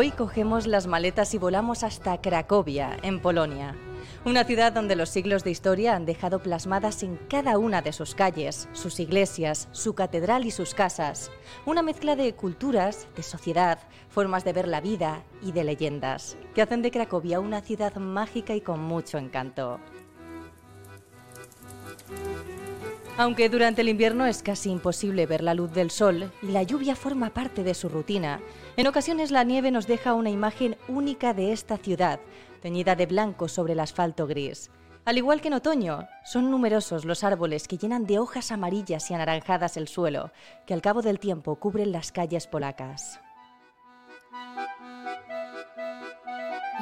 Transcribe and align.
Hoy 0.00 0.12
cogemos 0.12 0.66
las 0.66 0.86
maletas 0.86 1.34
y 1.34 1.38
volamos 1.38 1.82
hasta 1.82 2.22
Cracovia, 2.22 2.96
en 3.02 3.20
Polonia. 3.20 3.76
Una 4.24 4.44
ciudad 4.44 4.72
donde 4.72 4.96
los 4.96 5.10
siglos 5.10 5.44
de 5.44 5.50
historia 5.50 5.94
han 5.94 6.06
dejado 6.06 6.38
plasmadas 6.38 7.02
en 7.02 7.18
cada 7.28 7.58
una 7.58 7.82
de 7.82 7.92
sus 7.92 8.14
calles, 8.14 8.66
sus 8.72 8.98
iglesias, 8.98 9.68
su 9.72 9.94
catedral 9.94 10.46
y 10.46 10.52
sus 10.52 10.72
casas. 10.72 11.30
Una 11.66 11.82
mezcla 11.82 12.16
de 12.16 12.34
culturas, 12.34 13.08
de 13.14 13.22
sociedad, 13.22 13.78
formas 14.08 14.42
de 14.42 14.54
ver 14.54 14.68
la 14.68 14.80
vida 14.80 15.22
y 15.42 15.52
de 15.52 15.64
leyendas, 15.64 16.38
que 16.54 16.62
hacen 16.62 16.80
de 16.80 16.92
Cracovia 16.92 17.38
una 17.38 17.60
ciudad 17.60 17.94
mágica 17.96 18.54
y 18.54 18.62
con 18.62 18.80
mucho 18.80 19.18
encanto. 19.18 19.80
Aunque 23.20 23.50
durante 23.50 23.82
el 23.82 23.90
invierno 23.90 24.24
es 24.24 24.42
casi 24.42 24.70
imposible 24.70 25.26
ver 25.26 25.42
la 25.42 25.52
luz 25.52 25.70
del 25.72 25.90
sol 25.90 26.32
y 26.40 26.46
la 26.46 26.62
lluvia 26.62 26.96
forma 26.96 27.28
parte 27.34 27.62
de 27.62 27.74
su 27.74 27.90
rutina, 27.90 28.40
en 28.78 28.86
ocasiones 28.86 29.30
la 29.30 29.44
nieve 29.44 29.70
nos 29.70 29.86
deja 29.86 30.14
una 30.14 30.30
imagen 30.30 30.78
única 30.88 31.34
de 31.34 31.52
esta 31.52 31.76
ciudad, 31.76 32.18
teñida 32.62 32.96
de 32.96 33.04
blanco 33.04 33.46
sobre 33.46 33.74
el 33.74 33.80
asfalto 33.80 34.26
gris. 34.26 34.70
Al 35.04 35.18
igual 35.18 35.42
que 35.42 35.48
en 35.48 35.54
otoño, 35.54 36.08
son 36.24 36.50
numerosos 36.50 37.04
los 37.04 37.22
árboles 37.22 37.68
que 37.68 37.76
llenan 37.76 38.06
de 38.06 38.18
hojas 38.18 38.52
amarillas 38.52 39.10
y 39.10 39.14
anaranjadas 39.14 39.76
el 39.76 39.86
suelo, 39.86 40.32
que 40.66 40.72
al 40.72 40.80
cabo 40.80 41.02
del 41.02 41.18
tiempo 41.18 41.56
cubren 41.56 41.92
las 41.92 42.12
calles 42.12 42.46
polacas. 42.46 43.20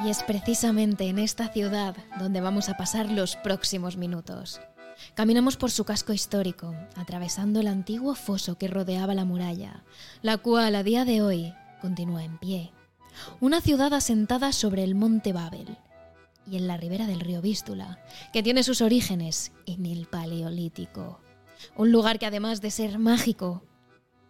Y 0.05 0.09
es 0.09 0.23
precisamente 0.23 1.09
en 1.09 1.19
esta 1.19 1.49
ciudad 1.49 1.97
donde 2.17 2.39
vamos 2.39 2.69
a 2.69 2.77
pasar 2.77 3.11
los 3.11 3.35
próximos 3.35 3.97
minutos. 3.97 4.61
Caminamos 5.15 5.57
por 5.57 5.71
su 5.71 5.83
casco 5.85 6.13
histórico, 6.13 6.75
atravesando 6.95 7.59
el 7.59 7.67
antiguo 7.67 8.15
foso 8.15 8.57
que 8.57 8.67
rodeaba 8.67 9.13
la 9.13 9.25
muralla, 9.25 9.83
la 10.21 10.37
cual 10.37 10.75
a 10.75 10.83
día 10.83 11.05
de 11.05 11.21
hoy 11.21 11.53
continúa 11.81 12.23
en 12.23 12.37
pie. 12.37 12.71
Una 13.39 13.61
ciudad 13.61 13.93
asentada 13.93 14.51
sobre 14.51 14.83
el 14.83 14.95
monte 14.95 15.33
Babel 15.33 15.77
y 16.49 16.57
en 16.57 16.67
la 16.67 16.77
ribera 16.77 17.05
del 17.05 17.19
río 17.19 17.41
Vístula, 17.41 17.99
que 18.33 18.43
tiene 18.43 18.63
sus 18.63 18.81
orígenes 18.81 19.51
en 19.65 19.85
el 19.85 20.07
Paleolítico. 20.07 21.19
Un 21.75 21.91
lugar 21.91 22.19
que 22.19 22.25
además 22.25 22.61
de 22.61 22.71
ser 22.71 22.99
mágico, 22.99 23.63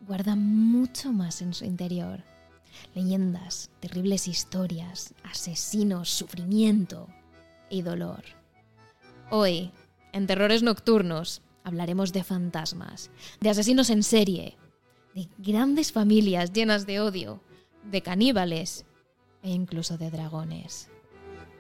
guarda 0.08 0.36
mucho 0.36 1.12
más 1.12 1.42
en 1.42 1.54
su 1.54 1.66
interior. 1.66 2.24
Leyendas, 2.94 3.70
terribles 3.80 4.28
historias, 4.28 5.14
asesinos, 5.24 6.10
sufrimiento 6.10 7.08
y 7.70 7.82
dolor. 7.82 8.24
Hoy 9.30 9.72
en 10.14 10.28
Terrores 10.28 10.64
Nocturnos 10.64 11.42
hablaremos 11.64 12.14
de 12.14 12.24
fantasmas, 12.24 13.12
de 13.40 13.50
asesinos 13.50 13.90
en 13.90 14.04
serie, 14.04 14.58
de 15.14 15.28
grandes 15.38 15.92
familias 15.92 16.52
llenas 16.54 16.86
de 16.86 17.00
odio, 17.00 17.42
de 17.84 18.02
caníbales 18.02 18.86
e 19.44 19.52
incluso 19.52 19.98
de 19.98 20.10
dragones. 20.10 20.90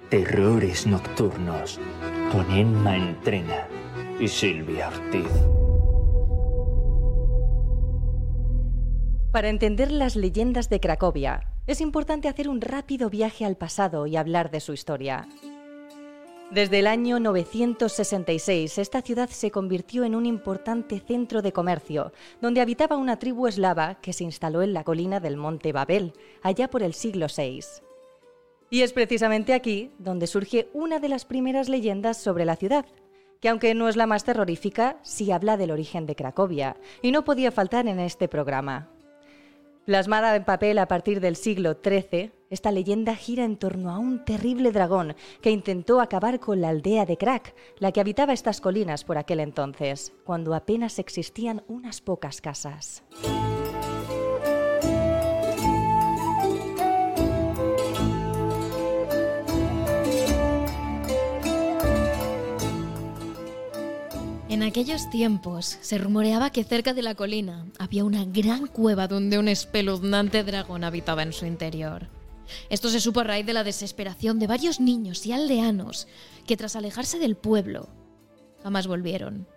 Terrores 0.09 0.87
Nocturnos 0.87 1.79
con 2.31 2.49
Emma 2.51 2.97
Entrena 2.97 3.67
y 4.19 4.27
Silvia 4.27 4.87
Ortiz. 4.87 5.29
Para 9.31 9.49
entender 9.49 9.91
las 9.91 10.15
leyendas 10.15 10.69
de 10.69 10.79
Cracovia, 10.79 11.53
es 11.67 11.81
importante 11.81 12.27
hacer 12.27 12.49
un 12.49 12.61
rápido 12.61 13.11
viaje 13.11 13.45
al 13.45 13.55
pasado 13.55 14.07
y 14.07 14.17
hablar 14.17 14.49
de 14.49 14.59
su 14.59 14.73
historia. 14.73 15.27
Desde 16.51 16.79
el 16.79 16.87
año 16.87 17.19
966, 17.19 18.79
esta 18.79 19.03
ciudad 19.03 19.29
se 19.29 19.51
convirtió 19.51 20.03
en 20.03 20.15
un 20.15 20.25
importante 20.25 20.99
centro 20.99 21.43
de 21.43 21.53
comercio, 21.53 22.11
donde 22.41 22.59
habitaba 22.59 22.97
una 22.97 23.19
tribu 23.19 23.45
eslava 23.45 24.01
que 24.01 24.13
se 24.13 24.23
instaló 24.23 24.63
en 24.63 24.73
la 24.73 24.83
colina 24.83 25.19
del 25.19 25.37
monte 25.37 25.71
Babel, 25.71 26.13
allá 26.41 26.67
por 26.67 26.81
el 26.81 26.95
siglo 26.95 27.27
VI. 27.27 27.59
Y 28.71 28.81
es 28.81 28.93
precisamente 28.93 29.53
aquí 29.53 29.91
donde 29.99 30.25
surge 30.25 30.69
una 30.73 30.97
de 30.97 31.09
las 31.09 31.23
primeras 31.23 31.69
leyendas 31.69 32.17
sobre 32.17 32.45
la 32.45 32.55
ciudad, 32.55 32.87
que 33.41 33.49
aunque 33.49 33.75
no 33.75 33.87
es 33.87 33.95
la 33.95 34.07
más 34.07 34.23
terrorífica, 34.23 34.97
sí 35.03 35.31
habla 35.31 35.55
del 35.55 35.69
origen 35.69 36.07
de 36.07 36.15
Cracovia, 36.15 36.77
y 37.03 37.11
no 37.11 37.25
podía 37.25 37.51
faltar 37.51 37.87
en 37.87 37.99
este 37.99 38.27
programa. 38.27 38.89
Plasmada 39.85 40.35
en 40.35 40.43
papel 40.43 40.77
a 40.77 40.87
partir 40.87 41.19
del 41.19 41.35
siglo 41.35 41.77
XIII, 41.83 42.31
esta 42.49 42.71
leyenda 42.71 43.15
gira 43.15 43.43
en 43.43 43.57
torno 43.57 43.91
a 43.91 43.97
un 43.97 44.23
terrible 44.23 44.71
dragón 44.71 45.15
que 45.41 45.51
intentó 45.51 46.01
acabar 46.01 46.39
con 46.39 46.61
la 46.61 46.69
aldea 46.69 47.05
de 47.05 47.17
Krak, 47.17 47.55
la 47.79 47.91
que 47.91 48.01
habitaba 48.01 48.33
estas 48.33 48.61
colinas 48.61 49.03
por 49.03 49.17
aquel 49.17 49.39
entonces, 49.39 50.13
cuando 50.25 50.53
apenas 50.53 50.99
existían 50.99 51.63
unas 51.67 52.01
pocas 52.01 52.41
casas. 52.41 53.03
En 64.49 64.63
aquellos 64.63 65.11
tiempos 65.11 65.77
se 65.79 65.99
rumoreaba 65.99 66.49
que 66.49 66.63
cerca 66.63 66.95
de 66.95 67.03
la 67.03 67.13
colina 67.13 67.67
había 67.77 68.03
una 68.03 68.25
gran 68.25 68.65
cueva 68.65 69.07
donde 69.07 69.37
un 69.37 69.47
espeluznante 69.47 70.43
dragón 70.43 70.83
habitaba 70.83 71.21
en 71.21 71.33
su 71.33 71.45
interior. 71.45 72.07
Esto 72.71 72.89
se 72.89 72.99
supo 72.99 73.19
a 73.19 73.25
raíz 73.25 73.45
de 73.45 73.53
la 73.53 73.63
desesperación 73.63 74.39
de 74.39 74.47
varios 74.47 74.79
niños 74.79 75.23
y 75.27 75.33
aldeanos 75.33 76.07
que 76.47 76.57
tras 76.57 76.75
alejarse 76.75 77.19
del 77.19 77.35
pueblo 77.35 77.89
jamás 78.63 78.87
volvieron. 78.87 79.47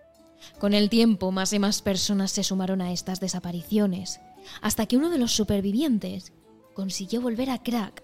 Con 0.58 0.74
el 0.74 0.90
tiempo 0.90 1.32
más 1.32 1.54
y 1.54 1.58
más 1.58 1.80
personas 1.80 2.30
se 2.30 2.44
sumaron 2.44 2.82
a 2.82 2.92
estas 2.92 3.18
desapariciones, 3.18 4.20
hasta 4.60 4.84
que 4.84 4.98
uno 4.98 5.08
de 5.08 5.16
los 5.16 5.32
supervivientes 5.32 6.34
consiguió 6.74 7.22
volver 7.22 7.48
a 7.48 7.62
Crack 7.62 8.02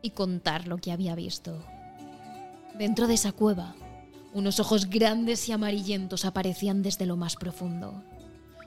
y 0.00 0.10
contar 0.10 0.66
lo 0.66 0.78
que 0.78 0.92
había 0.92 1.14
visto. 1.14 1.62
Dentro 2.78 3.06
de 3.06 3.14
esa 3.14 3.32
cueva 3.32 3.74
unos 4.36 4.60
ojos 4.60 4.90
grandes 4.90 5.48
y 5.48 5.52
amarillentos 5.52 6.26
aparecían 6.26 6.82
desde 6.82 7.06
lo 7.06 7.16
más 7.16 7.36
profundo. 7.36 8.04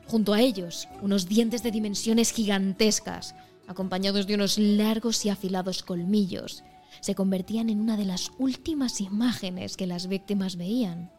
Junto 0.08 0.34
a 0.34 0.42
ellos, 0.42 0.88
unos 1.04 1.28
dientes 1.28 1.62
de 1.62 1.70
dimensiones 1.70 2.32
gigantescas, 2.32 3.36
acompañados 3.68 4.26
de 4.26 4.34
unos 4.34 4.58
largos 4.58 5.24
y 5.26 5.30
afilados 5.30 5.84
colmillos, 5.84 6.64
se 7.02 7.14
convertían 7.14 7.70
en 7.70 7.82
una 7.82 7.98
de 7.98 8.06
las 8.06 8.32
últimas 8.40 9.00
imágenes 9.00 9.78
que 9.78 9.86
las 9.86 10.08
víctimas 10.08 10.56
veían, 10.56 11.12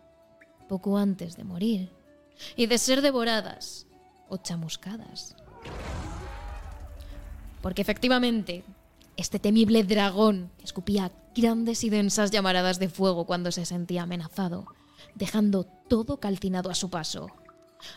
poco 0.69 0.99
antes 0.99 1.37
de 1.37 1.44
morir, 1.44 1.93
y 2.56 2.67
de 2.67 2.78
ser 2.78 3.03
devoradas 3.03 3.87
o 4.28 4.37
chamuscadas. 4.38 5.37
Porque 7.62 7.82
efectivamente, 7.82 8.65
este 9.16 9.38
temible 9.38 9.84
dragón 9.84 10.50
escupía 10.62 11.12
grandes 11.34 11.84
y 11.84 11.91
densas 11.91 12.31
llamaradas 12.31 12.78
de 12.78 12.88
fuego 12.88 13.26
cuando 13.26 13.53
se 13.53 13.66
sentía 13.66 14.03
amenazado, 14.03 14.66
dejando 15.15 15.65
todo 15.65 16.19
calcinado 16.19 16.71
a 16.71 16.75
su 16.75 16.91
paso. 16.91 17.28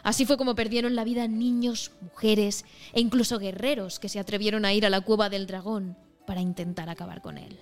Así 0.02 0.25
fue 0.25 0.38
como 0.38 0.56
perdieron 0.56 0.96
la 0.96 1.03
vida 1.03 1.28
niños, 1.28 1.91
mujeres 2.02 2.66
e 2.94 3.02
incluso 3.02 3.40
guerreros 3.40 4.00
que 4.00 4.09
se 4.09 4.19
atrevieron 4.19 4.66
a 4.66 4.73
ir 4.73 4.85
a 4.85 4.90
la 4.90 5.02
cueva 5.02 5.29
del 5.29 5.47
dragón 5.47 5.97
para 6.25 6.41
intentar 6.41 6.90
acabar 6.90 7.22
con 7.22 7.38
él. 7.38 7.59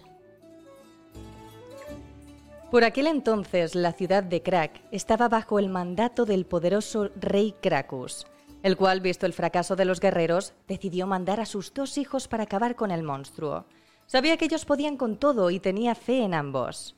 Por 2.69 2.85
aquel 2.85 3.07
entonces, 3.07 3.75
la 3.75 3.91
ciudad 3.91 4.23
de 4.23 4.41
Krak 4.41 4.81
estaba 4.91 5.27
bajo 5.27 5.59
el 5.59 5.67
mandato 5.67 6.25
del 6.25 6.45
poderoso 6.45 7.09
rey 7.19 7.53
Krakus, 7.61 8.25
el 8.63 8.77
cual, 8.77 9.01
visto 9.01 9.25
el 9.25 9.33
fracaso 9.33 9.75
de 9.75 9.85
los 9.85 9.99
guerreros, 9.99 10.53
decidió 10.67 11.07
mandar 11.07 11.39
a 11.39 11.45
sus 11.45 11.73
dos 11.73 11.97
hijos 11.97 12.27
para 12.27 12.43
acabar 12.43 12.75
con 12.75 12.91
el 12.91 13.03
monstruo. 13.03 13.65
Sabía 14.05 14.37
que 14.37 14.45
ellos 14.45 14.65
podían 14.65 14.97
con 14.97 15.17
todo 15.17 15.49
y 15.49 15.59
tenía 15.59 15.95
fe 15.95 16.23
en 16.23 16.33
ambos. 16.33 16.95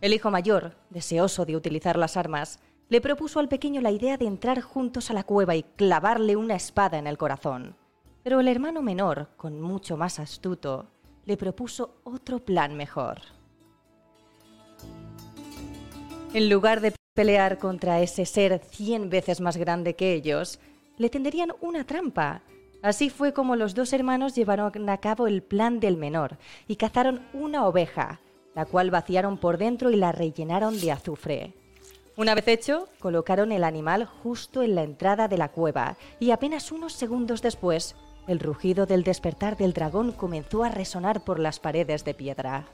El 0.00 0.12
hijo 0.12 0.30
mayor, 0.30 0.76
deseoso 0.90 1.44
de 1.44 1.56
utilizar 1.56 1.96
las 1.96 2.16
armas, 2.16 2.60
le 2.88 3.00
propuso 3.00 3.40
al 3.40 3.48
pequeño 3.48 3.80
la 3.80 3.90
idea 3.90 4.16
de 4.16 4.26
entrar 4.26 4.60
juntos 4.60 5.10
a 5.10 5.14
la 5.14 5.24
cueva 5.24 5.56
y 5.56 5.62
clavarle 5.62 6.36
una 6.36 6.54
espada 6.54 6.98
en 6.98 7.06
el 7.06 7.18
corazón. 7.18 7.76
Pero 8.22 8.40
el 8.40 8.48
hermano 8.48 8.82
menor, 8.82 9.28
con 9.36 9.60
mucho 9.60 9.96
más 9.96 10.18
astuto, 10.18 10.86
le 11.24 11.36
propuso 11.36 12.00
otro 12.04 12.38
plan 12.44 12.76
mejor. 12.76 13.20
En 16.34 16.48
lugar 16.50 16.80
de 16.80 16.94
pelear 17.14 17.58
contra 17.58 18.00
ese 18.00 18.26
ser 18.26 18.60
cien 18.64 19.10
veces 19.10 19.40
más 19.40 19.56
grande 19.56 19.96
que 19.96 20.12
ellos, 20.12 20.60
le 20.98 21.08
tenderían 21.08 21.52
una 21.60 21.84
trampa. 21.84 22.42
Así 22.82 23.10
fue 23.10 23.32
como 23.32 23.56
los 23.56 23.74
dos 23.74 23.92
hermanos 23.92 24.34
llevaron 24.34 24.88
a 24.88 24.98
cabo 24.98 25.26
el 25.26 25.42
plan 25.42 25.80
del 25.80 25.96
menor 25.96 26.38
y 26.68 26.76
cazaron 26.76 27.26
una 27.32 27.66
oveja, 27.66 28.20
la 28.54 28.66
cual 28.66 28.90
vaciaron 28.90 29.38
por 29.38 29.58
dentro 29.58 29.90
y 29.90 29.96
la 29.96 30.12
rellenaron 30.12 30.78
de 30.80 30.92
azufre. 30.92 31.54
Una 32.16 32.34
vez 32.34 32.48
hecho, 32.48 32.88
colocaron 32.98 33.52
el 33.52 33.64
animal 33.64 34.04
justo 34.04 34.62
en 34.62 34.74
la 34.74 34.82
entrada 34.82 35.28
de 35.28 35.38
la 35.38 35.50
cueva 35.50 35.96
y 36.18 36.32
apenas 36.32 36.72
unos 36.72 36.92
segundos 36.92 37.42
después, 37.42 37.96
el 38.26 38.40
rugido 38.40 38.86
del 38.86 39.04
despertar 39.04 39.56
del 39.56 39.72
dragón 39.72 40.12
comenzó 40.12 40.62
a 40.64 40.68
resonar 40.68 41.24
por 41.24 41.38
las 41.38 41.60
paredes 41.60 42.04
de 42.04 42.14
piedra. 42.14 42.66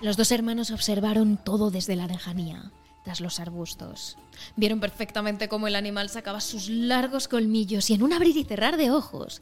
Los 0.00 0.16
dos 0.16 0.30
hermanos 0.30 0.70
observaron 0.70 1.36
todo 1.36 1.70
desde 1.70 1.96
la 1.96 2.06
lejanía 2.06 2.70
tras 3.08 3.22
los 3.22 3.40
arbustos. 3.40 4.18
Vieron 4.54 4.80
perfectamente 4.80 5.48
cómo 5.48 5.66
el 5.66 5.76
animal 5.76 6.10
sacaba 6.10 6.42
sus 6.42 6.68
largos 6.68 7.26
colmillos 7.26 7.88
y 7.88 7.94
en 7.94 8.02
un 8.02 8.12
abrir 8.12 8.36
y 8.36 8.44
cerrar 8.44 8.76
de 8.76 8.90
ojos, 8.90 9.40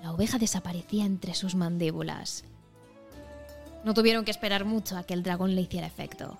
la 0.00 0.12
oveja 0.12 0.38
desaparecía 0.38 1.06
entre 1.06 1.34
sus 1.34 1.56
mandíbulas. 1.56 2.44
No 3.82 3.94
tuvieron 3.94 4.24
que 4.24 4.30
esperar 4.30 4.64
mucho 4.64 4.96
a 4.96 5.02
que 5.02 5.14
el 5.14 5.24
dragón 5.24 5.56
le 5.56 5.62
hiciera 5.62 5.88
efecto. 5.88 6.38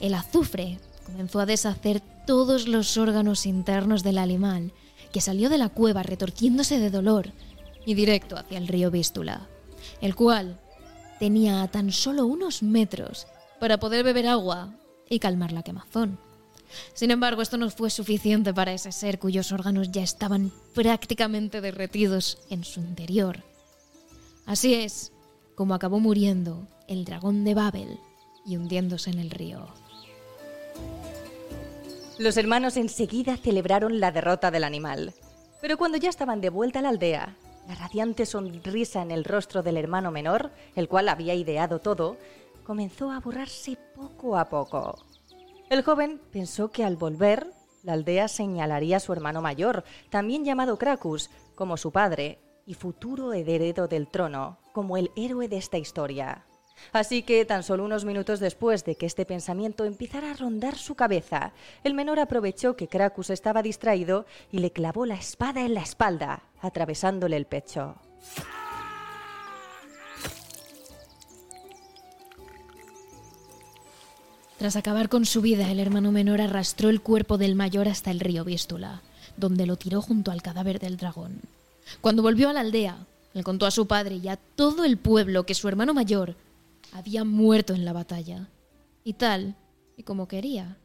El 0.00 0.14
azufre 0.14 0.78
comenzó 1.04 1.38
a 1.38 1.44
deshacer 1.44 2.00
todos 2.26 2.66
los 2.66 2.96
órganos 2.96 3.44
internos 3.44 4.02
del 4.02 4.16
animal, 4.16 4.72
que 5.12 5.20
salió 5.20 5.50
de 5.50 5.58
la 5.58 5.68
cueva 5.68 6.02
retorciéndose 6.02 6.78
de 6.78 6.88
dolor 6.88 7.32
y 7.84 7.92
directo 7.92 8.38
hacia 8.38 8.56
el 8.56 8.68
río 8.68 8.90
Vístula, 8.90 9.48
el 10.00 10.14
cual 10.14 10.58
tenía 11.18 11.60
a 11.60 11.68
tan 11.68 11.92
solo 11.92 12.24
unos 12.24 12.62
metros 12.62 13.26
para 13.60 13.78
poder 13.78 14.02
beber 14.02 14.28
agua 14.28 14.72
y 15.08 15.18
calmar 15.18 15.52
la 15.52 15.62
quemazón. 15.62 16.18
Sin 16.94 17.10
embargo, 17.10 17.42
esto 17.42 17.56
no 17.56 17.70
fue 17.70 17.90
suficiente 17.90 18.52
para 18.52 18.72
ese 18.72 18.92
ser 18.92 19.18
cuyos 19.18 19.52
órganos 19.52 19.90
ya 19.90 20.02
estaban 20.02 20.52
prácticamente 20.74 21.60
derretidos 21.60 22.38
en 22.50 22.64
su 22.64 22.80
interior. 22.80 23.42
Así 24.46 24.74
es 24.74 25.12
como 25.54 25.74
acabó 25.74 26.00
muriendo 26.00 26.68
el 26.88 27.04
dragón 27.04 27.44
de 27.44 27.54
Babel 27.54 27.98
y 28.44 28.56
hundiéndose 28.56 29.10
en 29.10 29.18
el 29.18 29.30
río. 29.30 29.66
Los 32.18 32.36
hermanos 32.36 32.76
enseguida 32.76 33.36
celebraron 33.36 34.00
la 34.00 34.12
derrota 34.12 34.50
del 34.50 34.64
animal. 34.64 35.12
Pero 35.60 35.76
cuando 35.78 35.98
ya 35.98 36.08
estaban 36.08 36.40
de 36.40 36.50
vuelta 36.50 36.78
a 36.78 36.82
la 36.82 36.90
aldea, 36.90 37.36
la 37.68 37.74
radiante 37.74 38.24
sonrisa 38.26 39.02
en 39.02 39.10
el 39.10 39.24
rostro 39.24 39.62
del 39.62 39.76
hermano 39.76 40.10
menor, 40.10 40.50
el 40.76 40.88
cual 40.88 41.08
había 41.08 41.34
ideado 41.34 41.80
todo, 41.80 42.16
comenzó 42.66 43.12
a 43.12 43.20
borrarse 43.20 43.78
poco 43.94 44.36
a 44.36 44.48
poco. 44.48 44.98
El 45.70 45.84
joven 45.84 46.20
pensó 46.32 46.72
que 46.72 46.82
al 46.82 46.96
volver, 46.96 47.46
la 47.84 47.92
aldea 47.92 48.26
señalaría 48.26 48.96
a 48.96 49.00
su 49.00 49.12
hermano 49.12 49.40
mayor, 49.40 49.84
también 50.10 50.44
llamado 50.44 50.76
Cracus, 50.76 51.30
como 51.54 51.76
su 51.76 51.92
padre 51.92 52.40
y 52.66 52.74
futuro 52.74 53.32
heredero 53.32 53.86
del 53.86 54.08
trono, 54.08 54.58
como 54.72 54.96
el 54.96 55.12
héroe 55.14 55.46
de 55.46 55.58
esta 55.58 55.78
historia. 55.78 56.44
Así 56.92 57.22
que 57.22 57.44
tan 57.44 57.62
solo 57.62 57.84
unos 57.84 58.04
minutos 58.04 58.40
después 58.40 58.84
de 58.84 58.96
que 58.96 59.06
este 59.06 59.24
pensamiento 59.24 59.84
empezara 59.84 60.32
a 60.32 60.34
rondar 60.34 60.74
su 60.74 60.96
cabeza, 60.96 61.52
el 61.84 61.94
menor 61.94 62.18
aprovechó 62.18 62.74
que 62.74 62.88
Cracus 62.88 63.30
estaba 63.30 63.62
distraído 63.62 64.26
y 64.50 64.58
le 64.58 64.72
clavó 64.72 65.06
la 65.06 65.14
espada 65.14 65.62
en 65.64 65.74
la 65.74 65.82
espalda, 65.82 66.42
atravesándole 66.60 67.36
el 67.36 67.46
pecho. 67.46 67.94
Tras 74.58 74.76
acabar 74.76 75.08
con 75.10 75.26
su 75.26 75.42
vida, 75.42 75.70
el 75.70 75.80
hermano 75.80 76.12
menor 76.12 76.40
arrastró 76.40 76.88
el 76.88 77.02
cuerpo 77.02 77.36
del 77.36 77.54
mayor 77.54 77.88
hasta 77.88 78.10
el 78.10 78.20
río 78.20 78.42
Vístula, 78.42 79.02
donde 79.36 79.66
lo 79.66 79.76
tiró 79.76 80.00
junto 80.00 80.30
al 80.30 80.40
cadáver 80.40 80.78
del 80.80 80.96
dragón. 80.96 81.40
Cuando 82.00 82.22
volvió 82.22 82.48
a 82.48 82.54
la 82.54 82.60
aldea, 82.60 82.96
le 83.34 83.42
contó 83.42 83.66
a 83.66 83.70
su 83.70 83.86
padre 83.86 84.16
y 84.16 84.28
a 84.28 84.36
todo 84.36 84.84
el 84.84 84.96
pueblo 84.96 85.44
que 85.44 85.54
su 85.54 85.68
hermano 85.68 85.92
mayor 85.92 86.36
había 86.92 87.24
muerto 87.24 87.74
en 87.74 87.84
la 87.84 87.92
batalla. 87.92 88.48
Y 89.04 89.12
tal, 89.12 89.56
y 89.98 90.04
como 90.04 90.26
quería, 90.26 90.78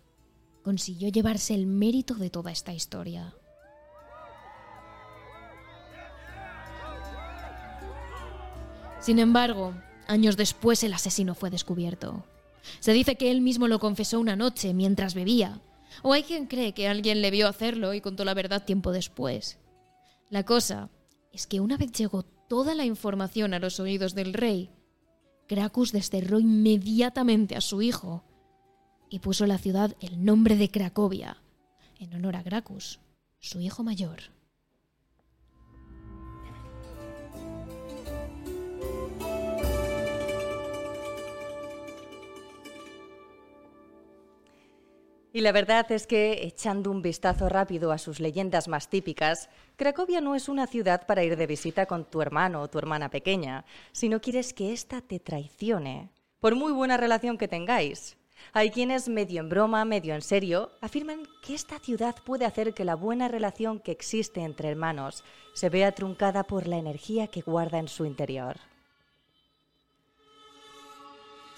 consiguió 0.64 1.08
llevarse 1.08 1.54
el 1.54 1.66
mérito 1.66 2.16
de 2.16 2.30
toda 2.30 2.52
esta 2.52 2.74
historia. 2.74 3.34
Sin 9.00 9.18
embargo, 9.18 9.74
años 10.08 10.36
después 10.36 10.84
el 10.84 10.94
asesino 10.94 11.36
fue 11.36 11.50
descubierto. 11.50 12.24
Se 12.80 12.94
dice 12.94 13.16
que 13.16 13.32
él 13.32 13.42
mismo 13.42 13.68
lo 13.68 13.80
confesó 13.80 14.20
una 14.20 14.36
noche 14.36 14.74
mientras 14.74 15.14
bebía, 15.14 15.62
o 16.04 16.14
hay 16.14 16.24
quien 16.24 16.48
cree 16.48 16.74
que 16.74 16.88
alguien 16.88 17.22
le 17.22 17.32
vio 17.32 17.48
hacerlo 17.48 17.94
y 17.94 18.02
contó 18.02 18.26
la 18.26 18.34
verdad 18.34 18.66
tiempo 18.66 18.92
después. 18.92 19.60
La 20.30 20.44
cosa 20.44 20.90
es 21.32 21.48
que 21.48 21.60
una 21.60 21.78
vez 21.78 21.92
llegó 21.92 22.24
toda 22.24 22.76
la 22.76 22.86
información 22.86 23.54
a 23.54 23.60
los 23.60 23.80
oídos 23.80 24.16
del 24.16 24.34
rey, 24.34 24.70
Cracus 25.48 25.92
desterró 25.92 26.40
inmediatamente 26.40 27.58
a 27.58 27.62
su 27.62 27.82
hijo 27.82 28.24
y 29.10 29.20
puso 29.20 29.46
la 29.46 29.58
ciudad 29.58 29.98
el 30.00 30.24
nombre 30.24 30.56
de 30.56 30.72
Cracovia, 30.72 31.44
en 32.00 32.14
honor 32.14 32.38
a 32.38 32.44
Gracchus, 32.44 33.02
su 33.40 33.60
hijo 33.60 33.84
mayor. 33.84 34.32
Y 45.34 45.42
la 45.42 45.54
verdad 45.54 45.90
es 45.94 46.08
que, 46.08 46.44
echando 46.44 46.92
un 46.92 47.02
vistazo 47.02 47.48
rápido 47.48 47.94
a 47.94 47.98
sus 47.98 48.20
leyendas 48.20 48.68
más 48.68 48.90
típicas, 48.90 49.50
Cracovia 49.78 50.20
no 50.20 50.36
es 50.36 50.50
una 50.50 50.68
ciudad 50.68 51.06
para 51.08 51.24
ir 51.24 51.38
de 51.38 51.48
visita 51.48 51.86
con 51.86 52.04
tu 52.04 52.22
hermano 52.22 52.62
o 52.62 52.70
tu 52.70 52.78
hermana 52.78 53.10
pequeña, 53.10 53.64
si 53.94 54.10
no 54.10 54.20
quieres 54.20 54.54
que 54.54 54.74
ésta 54.74 55.00
te 55.00 55.22
traicione, 55.22 56.10
por 56.42 56.56
muy 56.56 56.74
buena 56.74 56.98
relación 56.98 57.38
que 57.38 57.48
tengáis. 57.48 58.18
Hay 58.52 58.72
quienes, 58.72 59.08
medio 59.08 59.40
en 59.40 59.48
broma, 59.48 59.86
medio 59.86 60.16
en 60.16 60.22
serio, 60.22 60.72
afirman 60.82 61.24
que 61.42 61.54
esta 61.54 61.80
ciudad 61.80 62.16
puede 62.26 62.46
hacer 62.46 62.74
que 62.74 62.84
la 62.84 62.96
buena 62.96 63.30
relación 63.30 63.80
que 63.80 63.92
existe 63.92 64.42
entre 64.42 64.70
hermanos 64.70 65.24
se 65.54 65.70
vea 65.70 65.94
truncada 65.94 66.44
por 66.44 66.68
la 66.68 66.78
energía 66.78 67.28
que 67.28 67.42
guarda 67.42 67.80
en 67.80 67.88
su 67.88 68.06
interior. 68.06 68.58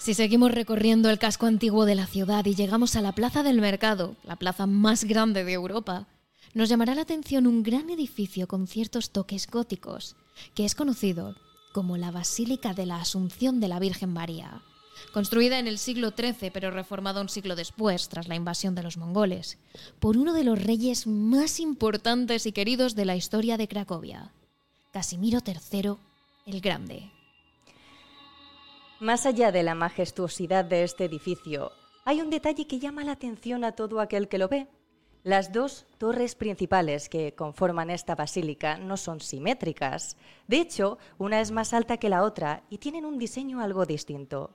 Si 0.04 0.12
seguimos 0.12 0.52
recorriendo 0.52 1.08
el 1.08 1.18
casco 1.18 1.46
antiguo 1.46 1.86
de 1.86 1.94
la 1.94 2.06
ciudad 2.06 2.44
y 2.44 2.54
llegamos 2.54 2.94
a 2.94 3.00
la 3.00 3.12
Plaza 3.12 3.42
del 3.42 3.62
Mercado, 3.62 4.16
la 4.22 4.36
plaza 4.36 4.66
más 4.66 5.04
grande 5.04 5.44
de 5.44 5.54
Europa, 5.54 6.06
nos 6.52 6.68
llamará 6.68 6.94
la 6.94 7.00
atención 7.00 7.46
un 7.46 7.62
gran 7.62 7.88
edificio 7.88 8.46
con 8.46 8.66
ciertos 8.66 9.12
toques 9.12 9.50
góticos, 9.50 10.14
que 10.54 10.66
es 10.66 10.74
conocido 10.74 11.36
como 11.72 11.96
la 11.96 12.10
Basílica 12.10 12.74
de 12.74 12.84
la 12.84 12.96
Asunción 12.96 13.60
de 13.60 13.68
la 13.68 13.78
Virgen 13.78 14.12
María, 14.12 14.60
construida 15.14 15.58
en 15.58 15.68
el 15.68 15.78
siglo 15.78 16.10
XIII 16.10 16.50
pero 16.50 16.70
reformada 16.70 17.22
un 17.22 17.30
siglo 17.30 17.56
después, 17.56 18.10
tras 18.10 18.28
la 18.28 18.34
invasión 18.34 18.74
de 18.74 18.82
los 18.82 18.98
mongoles, 18.98 19.56
por 20.00 20.18
uno 20.18 20.34
de 20.34 20.44
los 20.44 20.62
reyes 20.62 21.06
más 21.06 21.60
importantes 21.60 22.44
y 22.44 22.52
queridos 22.52 22.94
de 22.94 23.06
la 23.06 23.16
historia 23.16 23.56
de 23.56 23.68
Cracovia, 23.68 24.32
Casimiro 24.92 25.38
III 25.46 25.94
el 26.44 26.60
Grande. 26.60 27.10
Más 29.00 29.26
allá 29.26 29.50
de 29.50 29.64
la 29.64 29.74
majestuosidad 29.74 30.64
de 30.64 30.84
este 30.84 31.04
edificio, 31.04 31.72
hay 32.04 32.20
un 32.20 32.30
detalle 32.30 32.66
que 32.66 32.78
llama 32.78 33.02
la 33.02 33.12
atención 33.12 33.64
a 33.64 33.72
todo 33.72 33.98
aquel 34.00 34.28
que 34.28 34.38
lo 34.38 34.48
ve. 34.48 34.68
Las 35.24 35.52
dos 35.52 35.86
torres 35.98 36.36
principales 36.36 37.08
que 37.08 37.34
conforman 37.34 37.90
esta 37.90 38.14
basílica 38.14 38.78
no 38.78 38.96
son 38.96 39.20
simétricas. 39.20 40.16
De 40.46 40.60
hecho, 40.60 40.98
una 41.18 41.40
es 41.40 41.50
más 41.50 41.74
alta 41.74 41.96
que 41.96 42.08
la 42.08 42.22
otra 42.22 42.62
y 42.70 42.78
tienen 42.78 43.04
un 43.04 43.18
diseño 43.18 43.60
algo 43.60 43.84
distinto. 43.84 44.50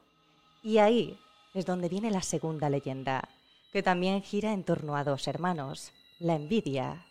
Y 0.63 0.77
ahí 0.77 1.19
es 1.53 1.65
donde 1.65 1.89
viene 1.89 2.10
la 2.10 2.22
segunda 2.22 2.69
leyenda, 2.69 3.27
que 3.74 3.84
también 3.84 4.22
gira 4.22 4.53
en 4.53 4.63
torno 4.63 4.96
a 4.96 5.03
dos 5.03 5.27
hermanos, 5.27 5.91
la 6.19 6.36
envidia 6.36 7.05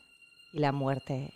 y 0.52 0.60
la 0.60 0.72
muerte. 0.72 1.34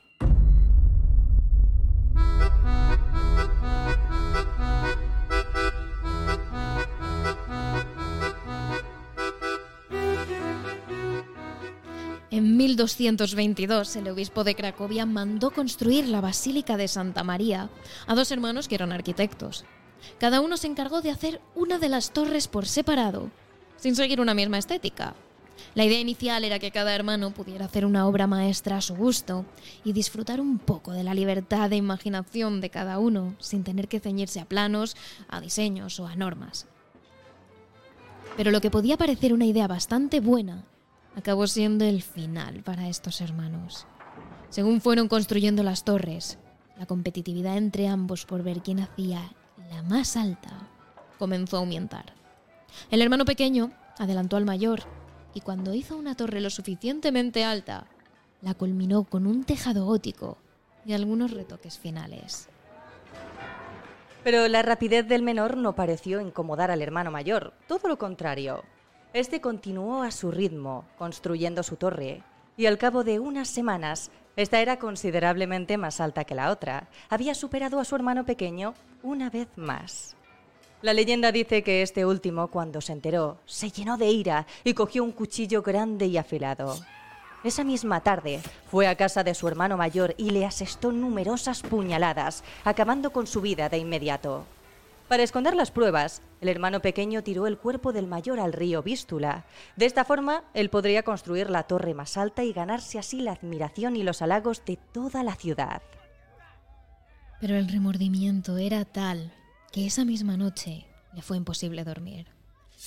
En 12.32 12.56
1222, 12.56 13.94
el 13.96 14.08
obispo 14.08 14.42
de 14.42 14.54
Cracovia 14.54 15.04
mandó 15.04 15.50
construir 15.50 16.08
la 16.08 16.22
Basílica 16.22 16.78
de 16.78 16.88
Santa 16.88 17.22
María 17.22 17.68
a 18.06 18.14
dos 18.14 18.32
hermanos 18.32 18.68
que 18.68 18.74
eran 18.74 18.90
arquitectos. 18.90 19.66
Cada 20.18 20.40
uno 20.40 20.56
se 20.56 20.66
encargó 20.66 21.02
de 21.02 21.10
hacer 21.10 21.42
una 21.54 21.76
de 21.76 21.90
las 21.90 22.12
torres 22.12 22.48
por 22.48 22.64
separado, 22.64 23.30
sin 23.76 23.94
seguir 23.94 24.18
una 24.18 24.32
misma 24.32 24.56
estética. 24.56 25.14
La 25.74 25.84
idea 25.84 26.00
inicial 26.00 26.42
era 26.44 26.58
que 26.58 26.70
cada 26.70 26.94
hermano 26.94 27.34
pudiera 27.34 27.66
hacer 27.66 27.84
una 27.84 28.06
obra 28.06 28.26
maestra 28.26 28.78
a 28.78 28.80
su 28.80 28.96
gusto 28.96 29.44
y 29.84 29.92
disfrutar 29.92 30.40
un 30.40 30.58
poco 30.58 30.92
de 30.92 31.04
la 31.04 31.12
libertad 31.12 31.68
de 31.68 31.76
imaginación 31.76 32.62
de 32.62 32.70
cada 32.70 32.98
uno, 32.98 33.34
sin 33.40 33.62
tener 33.62 33.88
que 33.88 34.00
ceñirse 34.00 34.40
a 34.40 34.46
planos, 34.46 34.96
a 35.28 35.42
diseños 35.42 36.00
o 36.00 36.06
a 36.06 36.16
normas. 36.16 36.66
Pero 38.38 38.50
lo 38.50 38.62
que 38.62 38.70
podía 38.70 38.96
parecer 38.96 39.34
una 39.34 39.44
idea 39.44 39.68
bastante 39.68 40.20
buena 40.20 40.64
acabó 41.16 41.46
siendo 41.46 41.84
el 41.84 42.02
final 42.02 42.62
para 42.62 42.88
estos 42.88 43.20
hermanos. 43.20 43.86
Según 44.48 44.80
fueron 44.80 45.08
construyendo 45.08 45.62
las 45.62 45.84
torres, 45.84 46.38
la 46.78 46.86
competitividad 46.86 47.56
entre 47.56 47.88
ambos 47.88 48.24
por 48.24 48.42
ver 48.42 48.60
quién 48.62 48.80
hacía 48.80 49.32
la 49.70 49.82
más 49.82 50.16
alta 50.16 50.68
comenzó 51.18 51.56
a 51.56 51.60
aumentar. 51.60 52.14
El 52.90 53.02
hermano 53.02 53.24
pequeño 53.24 53.72
adelantó 53.98 54.36
al 54.36 54.44
mayor 54.44 54.82
y 55.34 55.40
cuando 55.40 55.74
hizo 55.74 55.96
una 55.96 56.14
torre 56.14 56.40
lo 56.40 56.50
suficientemente 56.50 57.44
alta, 57.44 57.86
la 58.40 58.54
culminó 58.54 59.04
con 59.04 59.26
un 59.26 59.44
tejado 59.44 59.86
gótico 59.86 60.36
y 60.84 60.92
algunos 60.92 61.30
retoques 61.30 61.78
finales. 61.78 62.48
Pero 64.24 64.48
la 64.48 64.62
rapidez 64.62 65.06
del 65.06 65.22
menor 65.22 65.56
no 65.56 65.74
pareció 65.74 66.20
incomodar 66.20 66.70
al 66.70 66.82
hermano 66.82 67.10
mayor, 67.10 67.54
todo 67.66 67.88
lo 67.88 67.98
contrario. 67.98 68.62
Este 69.14 69.42
continuó 69.42 70.02
a 70.02 70.10
su 70.10 70.30
ritmo, 70.30 70.86
construyendo 70.96 71.62
su 71.62 71.76
torre, 71.76 72.22
y 72.56 72.64
al 72.64 72.78
cabo 72.78 73.04
de 73.04 73.18
unas 73.18 73.46
semanas, 73.46 74.10
esta 74.36 74.62
era 74.62 74.78
considerablemente 74.78 75.76
más 75.76 76.00
alta 76.00 76.24
que 76.24 76.34
la 76.34 76.50
otra. 76.50 76.88
Había 77.10 77.34
superado 77.34 77.78
a 77.78 77.84
su 77.84 77.94
hermano 77.94 78.24
pequeño 78.24 78.72
una 79.02 79.28
vez 79.28 79.48
más. 79.56 80.16
La 80.80 80.94
leyenda 80.94 81.30
dice 81.30 81.62
que 81.62 81.82
este 81.82 82.06
último, 82.06 82.48
cuando 82.48 82.80
se 82.80 82.94
enteró, 82.94 83.36
se 83.44 83.70
llenó 83.70 83.98
de 83.98 84.10
ira 84.10 84.46
y 84.64 84.72
cogió 84.72 85.04
un 85.04 85.12
cuchillo 85.12 85.60
grande 85.60 86.06
y 86.06 86.16
afilado. 86.16 86.74
Esa 87.44 87.64
misma 87.64 88.00
tarde 88.00 88.40
fue 88.70 88.86
a 88.86 88.96
casa 88.96 89.22
de 89.22 89.34
su 89.34 89.46
hermano 89.46 89.76
mayor 89.76 90.14
y 90.16 90.30
le 90.30 90.46
asestó 90.46 90.90
numerosas 90.90 91.60
puñaladas, 91.60 92.44
acabando 92.64 93.10
con 93.10 93.26
su 93.26 93.42
vida 93.42 93.68
de 93.68 93.76
inmediato. 93.76 94.46
Para 95.08 95.22
esconder 95.22 95.54
las 95.54 95.70
pruebas, 95.70 96.22
el 96.40 96.48
hermano 96.48 96.80
pequeño 96.80 97.22
tiró 97.22 97.46
el 97.46 97.58
cuerpo 97.58 97.92
del 97.92 98.06
mayor 98.06 98.40
al 98.40 98.52
río 98.52 98.82
Vístula. 98.82 99.44
De 99.76 99.86
esta 99.86 100.04
forma, 100.04 100.44
él 100.54 100.70
podría 100.70 101.02
construir 101.02 101.50
la 101.50 101.64
torre 101.64 101.92
más 101.92 102.16
alta 102.16 102.44
y 102.44 102.52
ganarse 102.52 102.98
así 102.98 103.20
la 103.20 103.32
admiración 103.32 103.96
y 103.96 104.02
los 104.02 104.22
halagos 104.22 104.64
de 104.64 104.78
toda 104.92 105.22
la 105.22 105.34
ciudad. 105.34 105.82
Pero 107.40 107.56
el 107.56 107.68
remordimiento 107.68 108.56
era 108.56 108.84
tal 108.84 109.32
que 109.72 109.86
esa 109.86 110.04
misma 110.04 110.36
noche 110.36 110.86
le 111.12 111.22
fue 111.22 111.36
imposible 111.36 111.84
dormir. 111.84 112.26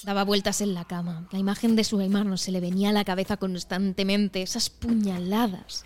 Daba 0.03 0.23
vueltas 0.23 0.61
en 0.61 0.73
la 0.73 0.85
cama. 0.85 1.27
La 1.31 1.39
imagen 1.39 1.75
de 1.75 1.83
su 1.83 2.01
hermano 2.01 2.37
se 2.37 2.51
le 2.51 2.59
venía 2.59 2.89
a 2.89 2.93
la 2.93 3.05
cabeza 3.05 3.37
constantemente, 3.37 4.41
esas 4.41 4.69
puñaladas. 4.69 5.85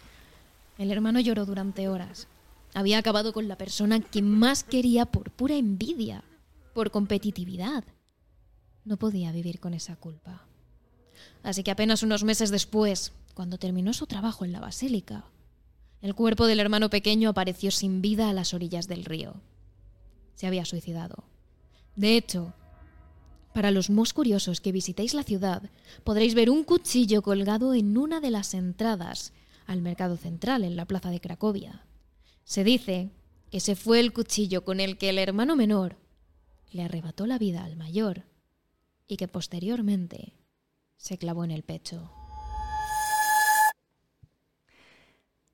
El 0.78 0.92
hermano 0.92 1.20
lloró 1.20 1.46
durante 1.46 1.88
horas. 1.88 2.28
Había 2.74 2.98
acabado 2.98 3.34
con 3.34 3.48
la 3.48 3.58
persona 3.58 4.00
que 4.00 4.22
más 4.22 4.64
quería 4.64 5.06
por 5.06 5.32
pura 5.32 5.56
envidia, 5.56 6.24
por 6.74 6.92
competitividad. 6.92 7.84
No 8.86 8.98
podía 8.98 9.32
vivir 9.32 9.60
con 9.60 9.74
esa 9.74 9.96
culpa. 9.96 10.46
Así 11.44 11.64
que 11.64 11.72
apenas 11.72 12.04
unos 12.04 12.24
meses 12.24 12.50
después, 12.50 13.12
cuando 13.34 13.58
terminó 13.58 13.94
su 13.94 14.08
trabajo 14.08 14.46
en 14.46 14.52
la 14.52 14.60
basílica, 14.60 15.26
el 16.02 16.16
cuerpo 16.16 16.46
del 16.46 16.60
hermano 16.60 16.90
pequeño 16.90 17.30
apareció 17.30 17.72
sin 17.72 18.02
vida 18.02 18.30
a 18.30 18.34
las 18.34 18.54
orillas 18.54 18.88
del 18.88 19.06
río 19.06 19.42
se 20.40 20.48
había 20.48 20.64
suicidado. 20.64 21.26
De 21.98 22.16
hecho, 22.16 22.54
para 23.54 23.72
los 23.72 23.90
más 23.90 24.14
curiosos 24.14 24.62
que 24.62 24.72
visitéis 24.72 25.14
la 25.14 25.24
ciudad, 25.24 25.70
podréis 26.06 26.34
ver 26.34 26.50
un 26.50 26.64
cuchillo 26.64 27.22
colgado 27.22 27.74
en 27.74 27.98
una 27.98 28.22
de 28.22 28.32
las 28.32 28.54
entradas 28.54 29.34
al 29.68 29.82
mercado 29.82 30.16
central 30.16 30.64
en 30.64 30.78
la 30.78 30.86
plaza 30.86 31.10
de 31.10 31.20
Cracovia. 31.20 31.84
Se 32.50 32.64
dice 32.64 33.12
que 33.52 33.58
ese 33.58 33.76
fue 33.76 34.00
el 34.00 34.12
cuchillo 34.12 34.66
con 34.66 34.80
el 34.80 34.98
que 34.98 35.10
el 35.10 35.20
hermano 35.20 35.56
menor 35.56 35.98
le 36.72 36.82
arrebató 36.82 37.28
la 37.28 37.38
vida 37.38 37.64
al 37.64 37.76
mayor 37.76 38.24
y 39.06 39.18
que 39.18 39.28
posteriormente 39.28 40.34
se 40.98 41.20
clavó 41.20 41.44
en 41.44 41.52
el 41.52 41.62
pecho. 41.62 42.12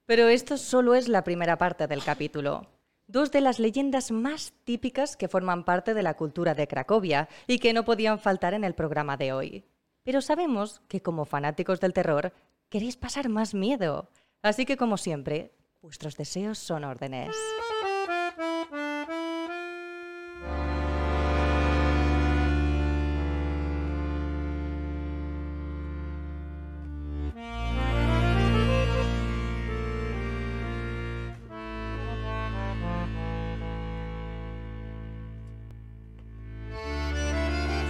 Pero 0.05 0.29
esto 0.29 0.57
solo 0.57 0.95
es 0.95 1.09
la 1.09 1.25
primera 1.25 1.57
parte 1.57 1.85
del 1.87 2.01
capítulo 2.01 2.65
dos 3.07 3.29
de 3.29 3.41
las 3.41 3.59
leyendas 3.59 4.11
más 4.11 4.53
típicas 4.63 5.17
que 5.17 5.27
forman 5.27 5.65
parte 5.65 5.95
de 5.95 6.01
la 6.01 6.15
cultura 6.15 6.55
de 6.55 6.69
Cracovia 6.69 7.27
y 7.45 7.59
que 7.59 7.73
no 7.73 7.83
podían 7.83 8.19
faltar 8.19 8.53
en 8.53 8.63
el 8.63 8.73
programa 8.73 9.17
de 9.17 9.33
hoy. 9.33 9.65
Pero 10.03 10.21
sabemos 10.21 10.79
que 10.87 11.01
como 11.01 11.25
fanáticos 11.25 11.81
del 11.81 11.91
terror 11.91 12.31
queréis 12.69 12.95
pasar 12.95 13.27
más 13.27 13.53
miedo, 13.53 14.07
así 14.41 14.65
que 14.65 14.77
como 14.77 14.95
siempre, 14.95 15.51
vuestros 15.85 16.17
deseos 16.17 16.57
son 16.57 16.83
órdenes. 16.83 17.35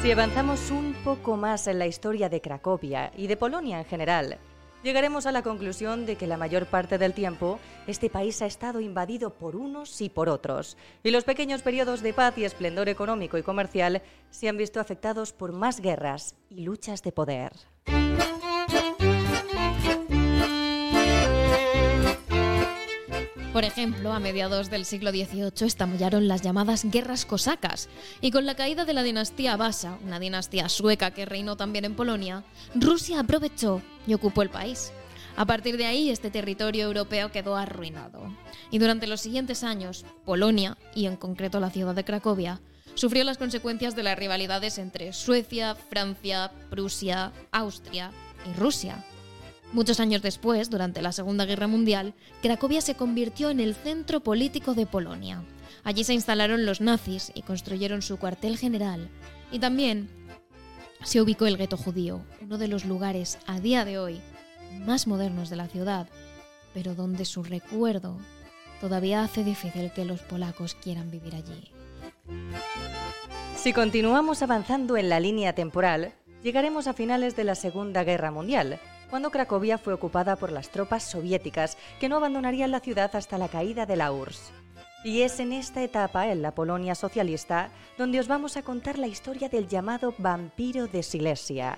Si 0.01 0.11
avanzamos 0.11 0.69
un 0.69 0.93
poco 1.03 1.35
más 1.35 1.65
en 1.67 1.79
la 1.79 1.87
historia 1.87 2.29
de 2.29 2.41
Cracovia 2.41 3.11
y 3.15 3.25
de 3.25 3.37
Polonia 3.37 3.79
en 3.79 3.85
general, 3.85 4.37
llegaremos 4.85 5.25
a 5.25 5.31
la 5.31 5.41
conclusión 5.41 6.05
de 6.05 6.15
que 6.15 6.27
la 6.27 6.37
mayor 6.37 6.67
parte 6.67 6.99
del 6.99 7.13
tiempo 7.13 7.59
este 7.87 8.09
país 8.09 8.41
ha 8.43 8.45
estado 8.45 8.79
invadido 8.79 9.31
por 9.31 9.55
unos 9.55 9.99
y 9.99 10.09
por 10.09 10.29
otros, 10.29 10.77
y 11.03 11.09
los 11.09 11.23
pequeños 11.23 11.63
periodos 11.63 12.01
de 12.01 12.13
paz 12.13 12.37
y 12.37 12.45
esplendor 12.45 12.87
económico 12.87 13.37
y 13.39 13.43
comercial 13.43 14.03
se 14.29 14.47
han 14.47 14.57
visto 14.57 14.79
afectados 14.79 15.33
por 15.33 15.53
más 15.53 15.81
guerras 15.81 16.35
y 16.49 16.61
luchas 16.61 17.01
de 17.01 17.11
poder. 17.11 17.51
Por 23.51 23.63
ejemplo, 23.63 24.11
a 24.11 24.19
mediados 24.19 24.69
del 24.69 24.85
siglo 24.85 25.11
XVIII 25.11 25.65
estallaron 25.65 26.27
las 26.27 26.41
llamadas 26.41 26.83
guerras 26.91 27.25
cosacas, 27.25 27.89
y 28.21 28.29
con 28.29 28.45
la 28.45 28.53
caída 28.53 28.85
de 28.85 28.93
la 28.93 29.01
dinastía 29.01 29.55
Vasa, 29.57 29.97
una 30.05 30.19
dinastía 30.19 30.69
sueca 30.69 31.11
que 31.11 31.25
reinó 31.25 31.55
también 31.55 31.85
en 31.85 31.95
Polonia, 31.95 32.43
Rusia 32.75 33.21
aprovechó 33.21 33.81
y 34.07 34.13
ocupó 34.13 34.41
el 34.41 34.49
país. 34.49 34.91
A 35.37 35.45
partir 35.45 35.75
de 35.75 35.85
ahí, 35.85 36.09
este 36.09 36.31
territorio 36.31 36.85
europeo 36.85 37.31
quedó 37.31 37.57
arruinado. 37.57 38.33
Y 38.71 38.79
durante 38.79 39.07
los 39.07 39.19
siguientes 39.19 39.63
años, 39.63 40.05
Polonia, 40.23 40.77
y 40.93 41.07
en 41.07 41.17
concreto 41.17 41.59
la 41.59 41.69
ciudad 41.69 41.93
de 41.93 42.05
Cracovia, 42.05 42.61
sufrió 42.93 43.25
las 43.25 43.37
consecuencias 43.37 43.95
de 43.95 44.03
las 44.03 44.17
rivalidades 44.17 44.77
entre 44.77 45.11
Suecia, 45.11 45.75
Francia, 45.75 46.51
Prusia, 46.69 47.33
Austria 47.51 48.11
y 48.49 48.57
Rusia. 48.57 49.03
Muchos 49.73 49.99
años 49.99 50.21
después, 50.21 50.69
durante 50.69 51.01
la 51.01 51.11
Segunda 51.11 51.45
Guerra 51.45 51.67
Mundial, 51.67 52.13
Cracovia 52.41 52.79
se 52.79 52.95
convirtió 52.95 53.49
en 53.49 53.59
el 53.59 53.75
centro 53.75 54.21
político 54.21 54.73
de 54.73 54.85
Polonia. 54.85 55.43
Allí 55.83 56.05
se 56.05 56.13
instalaron 56.13 56.65
los 56.65 56.79
nazis 56.79 57.33
y 57.35 57.41
construyeron 57.41 58.01
su 58.01 58.17
cuartel 58.17 58.57
general. 58.57 59.09
Y 59.51 59.59
también 59.59 60.09
se 61.03 61.21
ubicó 61.21 61.45
el 61.45 61.57
gueto 61.57 61.77
judío, 61.77 62.21
uno 62.41 62.57
de 62.57 62.67
los 62.67 62.85
lugares 62.85 63.37
a 63.45 63.59
día 63.59 63.85
de 63.85 63.99
hoy 63.99 64.21
más 64.85 65.07
modernos 65.07 65.49
de 65.49 65.55
la 65.55 65.67
ciudad, 65.67 66.07
pero 66.73 66.95
donde 66.95 67.25
su 67.25 67.43
recuerdo 67.43 68.17
todavía 68.81 69.23
hace 69.23 69.43
difícil 69.43 69.91
que 69.91 70.05
los 70.05 70.21
polacos 70.21 70.75
quieran 70.75 71.09
vivir 71.11 71.35
allí. 71.35 71.71
Si 73.55 73.73
continuamos 73.73 74.41
avanzando 74.41 74.97
en 74.97 75.09
la 75.09 75.19
línea 75.19 75.53
temporal, 75.53 76.13
llegaremos 76.43 76.87
a 76.87 76.93
finales 76.93 77.35
de 77.35 77.45
la 77.45 77.55
Segunda 77.55 78.03
Guerra 78.03 78.31
Mundial, 78.31 78.79
cuando 79.09 79.31
Cracovia 79.31 79.77
fue 79.77 79.93
ocupada 79.93 80.35
por 80.35 80.51
las 80.51 80.69
tropas 80.69 81.03
soviéticas 81.03 81.77
que 81.99 82.09
no 82.09 82.17
abandonarían 82.17 82.71
la 82.71 82.79
ciudad 82.79 83.15
hasta 83.15 83.37
la 83.37 83.47
caída 83.47 83.85
de 83.85 83.95
la 83.95 84.11
URSS. 84.11 84.51
Y 85.05 85.21
es 85.21 85.39
en 85.39 85.53
esta 85.53 85.83
etapa, 85.83 86.31
en 86.31 86.41
la 86.41 86.55
Polonia 86.55 86.95
socialista, 86.95 87.69
donde 87.95 88.19
os 88.19 88.27
vamos 88.27 88.57
a 88.57 88.63
contar 88.63 88.97
la 88.97 89.05
historia 89.05 89.49
del 89.49 89.67
llamado 89.67 90.15
vampiro 90.17 90.87
de 90.87 91.03
Silesia, 91.03 91.77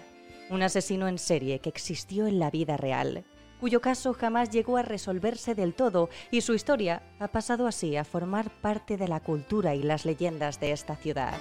un 0.49 0.61
asesino 0.61 1.09
en 1.09 1.17
serie 1.17 1.59
que 1.59 1.67
existió 1.67 2.25
en 2.25 2.39
la 2.39 2.49
vida 2.49 2.77
real, 2.77 3.25
cuyo 3.59 3.81
caso 3.81 4.13
jamás 4.13 4.49
llegó 4.49 4.77
a 4.77 4.81
resolverse 4.81 5.55
del 5.55 5.73
todo 5.73 6.07
y 6.31 6.39
su 6.39 6.53
historia 6.53 7.03
ha 7.19 7.27
pasado 7.27 7.67
así 7.67 7.97
a 7.97 8.05
formar 8.05 8.49
parte 8.61 8.95
de 8.95 9.09
la 9.09 9.19
cultura 9.19 9.75
y 9.75 9.83
las 9.83 10.05
leyendas 10.05 10.61
de 10.61 10.71
esta 10.71 10.95
ciudad. 10.95 11.37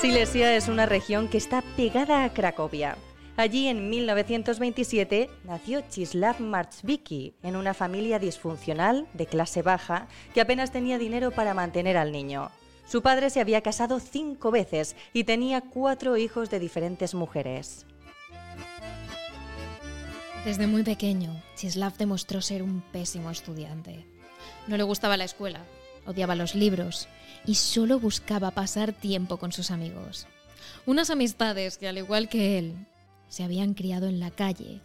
Silesia 0.00 0.56
es 0.56 0.66
una 0.66 0.86
región 0.86 1.28
que 1.28 1.38
está 1.38 1.62
pegada 1.76 2.24
a 2.24 2.32
Cracovia. 2.32 2.98
Allí 3.38 3.68
en 3.68 3.88
1927 3.88 5.30
nació 5.44 5.80
Chislav 5.88 6.40
Marchviki 6.40 7.34
en 7.44 7.54
una 7.54 7.72
familia 7.72 8.18
disfuncional 8.18 9.06
de 9.14 9.26
clase 9.26 9.62
baja 9.62 10.08
que 10.34 10.40
apenas 10.40 10.72
tenía 10.72 10.98
dinero 10.98 11.30
para 11.30 11.54
mantener 11.54 11.96
al 11.96 12.10
niño. 12.10 12.50
Su 12.88 13.00
padre 13.00 13.30
se 13.30 13.40
había 13.40 13.60
casado 13.60 14.00
cinco 14.00 14.50
veces 14.50 14.96
y 15.12 15.22
tenía 15.22 15.60
cuatro 15.60 16.16
hijos 16.16 16.50
de 16.50 16.58
diferentes 16.58 17.14
mujeres. 17.14 17.86
Desde 20.44 20.66
muy 20.66 20.82
pequeño, 20.82 21.40
Chislav 21.54 21.96
demostró 21.96 22.42
ser 22.42 22.64
un 22.64 22.80
pésimo 22.90 23.30
estudiante. 23.30 24.04
No 24.66 24.76
le 24.76 24.82
gustaba 24.82 25.16
la 25.16 25.22
escuela, 25.22 25.60
odiaba 26.06 26.34
los 26.34 26.56
libros 26.56 27.08
y 27.46 27.54
solo 27.54 28.00
buscaba 28.00 28.50
pasar 28.50 28.92
tiempo 28.92 29.36
con 29.36 29.52
sus 29.52 29.70
amigos. 29.70 30.26
Unas 30.86 31.10
amistades 31.10 31.78
que, 31.78 31.86
al 31.86 31.98
igual 31.98 32.28
que 32.28 32.58
él, 32.58 32.74
se 33.28 33.44
habían 33.44 33.74
criado 33.74 34.06
en 34.06 34.20
la 34.20 34.30
calle 34.30 34.80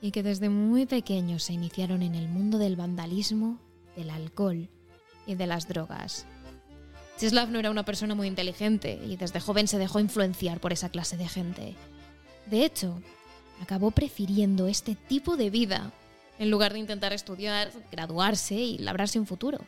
y 0.00 0.10
que 0.10 0.22
desde 0.22 0.48
muy 0.48 0.86
pequeños 0.86 1.44
se 1.44 1.54
iniciaron 1.54 2.02
en 2.02 2.14
el 2.14 2.28
mundo 2.28 2.58
del 2.58 2.76
vandalismo, 2.76 3.58
del 3.96 4.10
alcohol 4.10 4.68
y 5.26 5.34
de 5.34 5.46
las 5.46 5.68
drogas. 5.68 6.26
Czeslaw 7.18 7.48
no 7.48 7.58
era 7.58 7.70
una 7.70 7.84
persona 7.84 8.14
muy 8.14 8.26
inteligente 8.26 9.00
y 9.04 9.16
desde 9.16 9.40
joven 9.40 9.68
se 9.68 9.78
dejó 9.78 10.00
influenciar 10.00 10.60
por 10.60 10.72
esa 10.72 10.88
clase 10.88 11.16
de 11.16 11.28
gente. 11.28 11.74
De 12.46 12.64
hecho, 12.64 13.00
acabó 13.62 13.92
prefiriendo 13.92 14.66
este 14.66 14.94
tipo 14.94 15.36
de 15.36 15.50
vida 15.50 15.92
en 16.38 16.50
lugar 16.50 16.72
de 16.72 16.80
intentar 16.80 17.12
estudiar, 17.12 17.70
graduarse 17.92 18.56
y 18.56 18.78
labrarse 18.78 19.18
un 19.18 19.26
futuro. 19.26 19.58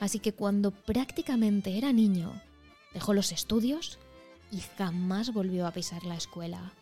Así 0.00 0.18
que 0.18 0.32
cuando 0.32 0.70
prácticamente 0.70 1.76
era 1.76 1.92
niño, 1.92 2.32
dejó 2.94 3.14
los 3.14 3.32
estudios 3.32 3.98
y 4.50 4.60
jamás 4.78 5.32
volvió 5.32 5.66
a 5.66 5.72
pisar 5.72 6.04
la 6.04 6.16
escuela. 6.16 6.72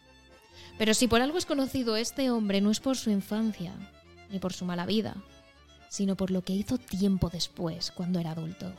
Pero 0.80 0.94
si 0.94 1.08
por 1.08 1.20
algo 1.20 1.36
es 1.36 1.44
conocido 1.44 1.94
este 1.96 2.30
hombre 2.30 2.62
no 2.62 2.70
es 2.70 2.80
por 2.80 2.96
su 2.96 3.10
infancia, 3.10 3.74
ni 4.30 4.38
por 4.38 4.54
su 4.54 4.64
mala 4.64 4.86
vida, 4.86 5.14
sino 5.90 6.16
por 6.16 6.30
lo 6.30 6.40
que 6.40 6.54
hizo 6.54 6.78
tiempo 6.78 7.28
después, 7.28 7.90
cuando 7.90 8.18
era 8.18 8.30
adulto. 8.30 8.72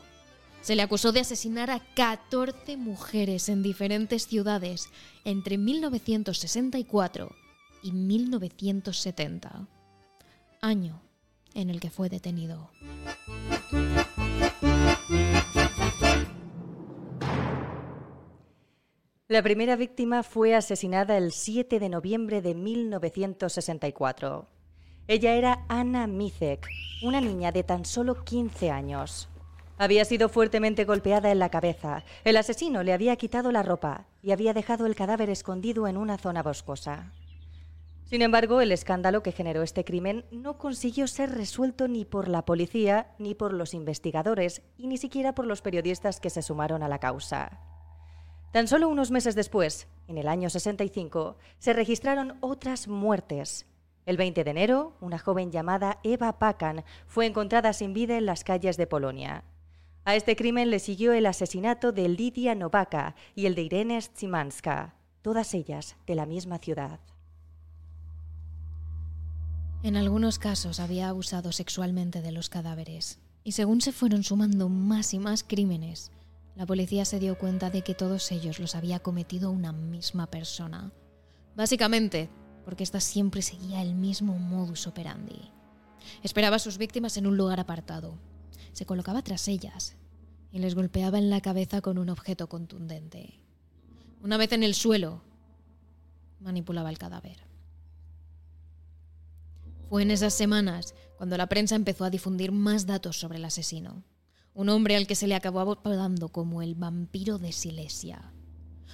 Se 0.62 0.76
le 0.76 0.82
acusó 0.82 1.12
de 1.12 1.20
asesinar 1.20 1.70
a 1.70 1.80
14 1.80 2.76
mujeres 2.76 3.50
en 3.50 3.62
diferentes 3.62 4.26
ciudades 4.26 4.90
entre 5.26 5.60
1964 5.60 7.36
y 7.84 7.92
1970, 7.92 9.68
año 10.60 11.04
en 11.54 11.70
el 11.70 11.80
que 11.80 11.92
fue 11.92 12.10
detenido. 12.10 12.72
La 19.32 19.42
primera 19.42 19.78
víctima 19.78 20.24
fue 20.24 20.56
asesinada 20.56 21.16
el 21.16 21.32
7 21.32 21.80
de 21.80 21.88
noviembre 21.88 22.42
de 22.42 22.54
1964. 22.54 24.46
Ella 25.08 25.36
era 25.36 25.64
Anna 25.70 26.06
Mizek, 26.06 26.68
una 27.02 27.22
niña 27.22 27.54
de 27.54 27.64
tan 27.64 27.86
solo 27.86 28.26
15 28.26 28.72
años. 28.72 29.30
Había 29.78 30.04
sido 30.04 30.28
fuertemente 30.28 30.84
golpeada 30.84 31.32
en 31.32 31.40
la 31.40 31.48
cabeza. 31.48 32.04
El 32.26 32.36
asesino 32.36 32.84
le 32.84 32.92
había 32.92 33.16
quitado 33.16 33.54
la 33.54 33.64
ropa 33.64 34.06
y 34.22 34.32
había 34.32 34.54
dejado 34.54 34.86
el 34.86 34.96
cadáver 34.96 35.30
escondido 35.30 35.88
en 35.88 35.96
una 35.96 36.18
zona 36.18 36.44
boscosa. 36.44 37.14
Sin 38.04 38.22
embargo, 38.24 38.60
el 38.60 38.74
escándalo 38.74 39.24
que 39.24 39.32
generó 39.32 39.64
este 39.64 39.86
crimen 39.86 40.26
no 40.32 40.58
consiguió 40.58 41.08
ser 41.08 41.32
resuelto 41.32 41.88
ni 41.88 42.04
por 42.04 42.28
la 42.28 42.44
policía, 42.44 43.16
ni 43.18 43.34
por 43.34 43.54
los 43.54 43.74
investigadores, 43.74 44.62
y 44.78 44.88
ni 44.88 44.98
siquiera 44.98 45.34
por 45.34 45.46
los 45.46 45.62
periodistas 45.62 46.20
que 46.20 46.30
se 46.30 46.42
sumaron 46.42 46.84
a 46.84 46.90
la 46.90 47.00
causa. 47.00 47.71
Tan 48.52 48.68
solo 48.68 48.90
unos 48.90 49.12
meses 49.12 49.34
después, 49.36 49.88
en 50.08 50.18
el 50.18 50.28
año 50.28 50.50
65, 50.50 51.38
se 51.58 51.72
registraron 51.72 52.38
otras 52.42 52.90
muertes. 52.90 53.66
El 54.06 54.18
20 54.18 54.44
de 54.44 54.52
enero, 54.52 54.98
una 55.00 55.20
joven 55.20 55.52
llamada 55.52 56.00
Eva 56.04 56.38
Pakan 56.38 56.84
fue 57.08 57.26
encontrada 57.26 57.72
sin 57.72 57.94
vida 57.94 58.18
en 58.18 58.26
las 58.26 58.44
calles 58.44 58.76
de 58.76 58.88
Polonia. 58.88 59.46
A 60.04 60.16
este 60.16 60.36
crimen 60.36 60.70
le 60.70 60.80
siguió 60.80 61.14
el 61.14 61.28
asesinato 61.28 61.94
de 61.94 62.10
Lidia 62.10 62.56
Novaka 62.56 63.16
y 63.36 63.46
el 63.46 63.56
de 63.56 63.62
Irene 63.62 64.00
Tsimanska, 64.00 64.96
todas 65.22 65.54
ellas 65.54 65.96
de 66.06 66.16
la 66.16 66.26
misma 66.26 66.58
ciudad. 66.58 67.00
En 69.84 69.96
algunos 69.96 70.40
casos 70.40 70.80
había 70.80 71.08
abusado 71.08 71.52
sexualmente 71.52 72.22
de 72.22 72.32
los 72.32 72.50
cadáveres, 72.50 73.20
y 73.44 73.54
según 73.54 73.80
se 73.82 73.92
fueron 73.92 74.24
sumando 74.24 74.68
más 74.68 75.14
y 75.14 75.20
más 75.20 75.44
crímenes, 75.44 76.12
la 76.56 76.66
policía 76.66 77.06
se 77.06 77.20
dio 77.20 77.38
cuenta 77.38 77.70
de 77.70 77.82
que 77.82 77.96
todos 77.96 78.32
ellos 78.32 78.60
los 78.60 78.76
había 78.76 79.00
cometido 79.00 79.52
una 79.52 79.72
misma 79.72 80.28
persona. 80.28 80.92
Básicamente, 81.56 82.30
porque 82.66 82.84
ésta 82.84 83.00
siempre 83.00 83.42
seguía 83.42 83.82
el 83.82 83.96
mismo 83.96 84.38
modus 84.38 84.86
operandi. 84.86 85.50
Esperaba 86.24 86.58
a 86.58 86.60
sus 86.60 86.78
víctimas 86.78 87.16
en 87.18 87.28
un 87.28 87.38
lugar 87.38 87.60
apartado. 87.60 88.18
Se 88.74 88.86
colocaba 88.86 89.22
tras 89.22 89.48
ellas 89.48 89.96
y 90.52 90.60
les 90.60 90.76
golpeaba 90.76 91.18
en 91.18 91.30
la 91.30 91.42
cabeza 91.42 91.82
con 91.82 91.98
un 91.98 92.10
objeto 92.10 92.48
contundente. 92.48 93.40
Una 94.22 94.38
vez 94.38 94.52
en 94.52 94.64
el 94.64 94.76
suelo, 94.76 95.22
manipulaba 96.42 96.90
el 96.90 96.98
cadáver. 96.98 97.38
Fue 99.90 100.04
en 100.04 100.12
esas 100.12 100.34
semanas 100.34 100.96
cuando 101.18 101.38
la 101.38 101.48
prensa 101.48 101.76
empezó 101.76 102.04
a 102.04 102.10
difundir 102.10 102.52
más 102.52 102.86
datos 102.86 103.20
sobre 103.20 103.38
el 103.38 103.46
asesino 103.46 104.04
un 104.54 104.70
hombre 104.70 104.96
al 104.96 105.08
que 105.08 105.16
se 105.16 105.28
le 105.28 105.36
acabó 105.36 105.62
apodando 105.62 106.30
como 106.30 106.62
el 106.62 106.76
vampiro 106.76 107.38
de 107.38 107.52
Silesia. 107.52 108.34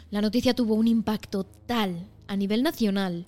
La 0.09 0.21
noticia 0.21 0.53
tuvo 0.53 0.75
un 0.75 0.87
impacto 0.87 1.43
tal 1.43 2.07
a 2.27 2.35
nivel 2.35 2.63
nacional 2.63 3.25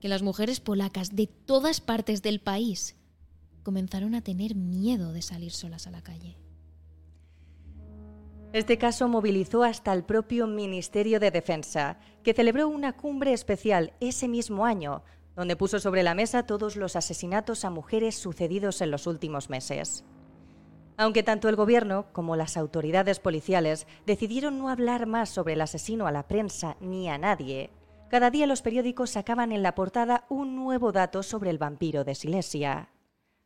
que 0.00 0.08
las 0.08 0.22
mujeres 0.22 0.60
polacas 0.60 1.16
de 1.16 1.26
todas 1.26 1.80
partes 1.80 2.22
del 2.22 2.40
país 2.40 2.96
comenzaron 3.62 4.14
a 4.14 4.22
tener 4.22 4.54
miedo 4.54 5.12
de 5.12 5.22
salir 5.22 5.52
solas 5.52 5.86
a 5.86 5.90
la 5.90 6.02
calle. 6.02 6.36
Este 8.52 8.78
caso 8.78 9.08
movilizó 9.08 9.64
hasta 9.64 9.92
el 9.92 10.04
propio 10.04 10.46
Ministerio 10.46 11.20
de 11.20 11.30
Defensa, 11.30 11.98
que 12.22 12.32
celebró 12.32 12.68
una 12.68 12.96
cumbre 12.96 13.32
especial 13.32 13.92
ese 14.00 14.28
mismo 14.28 14.64
año, 14.64 15.02
donde 15.34 15.56
puso 15.56 15.80
sobre 15.80 16.02
la 16.02 16.14
mesa 16.14 16.46
todos 16.46 16.76
los 16.76 16.96
asesinatos 16.96 17.64
a 17.64 17.70
mujeres 17.70 18.14
sucedidos 18.14 18.80
en 18.80 18.90
los 18.90 19.06
últimos 19.06 19.50
meses. 19.50 20.04
Aunque 20.96 21.22
tanto 21.22 21.48
el 21.48 21.56
gobierno 21.56 22.06
como 22.12 22.36
las 22.36 22.56
autoridades 22.56 23.20
policiales 23.20 23.86
decidieron 24.06 24.58
no 24.58 24.70
hablar 24.70 25.06
más 25.06 25.28
sobre 25.28 25.52
el 25.52 25.60
asesino 25.60 26.06
a 26.06 26.12
la 26.12 26.26
prensa 26.26 26.76
ni 26.80 27.08
a 27.08 27.18
nadie, 27.18 27.70
cada 28.08 28.30
día 28.30 28.46
los 28.46 28.62
periódicos 28.62 29.10
sacaban 29.10 29.52
en 29.52 29.62
la 29.62 29.74
portada 29.74 30.24
un 30.28 30.56
nuevo 30.56 30.92
dato 30.92 31.22
sobre 31.22 31.50
el 31.50 31.58
vampiro 31.58 32.04
de 32.04 32.14
Silesia. 32.14 32.90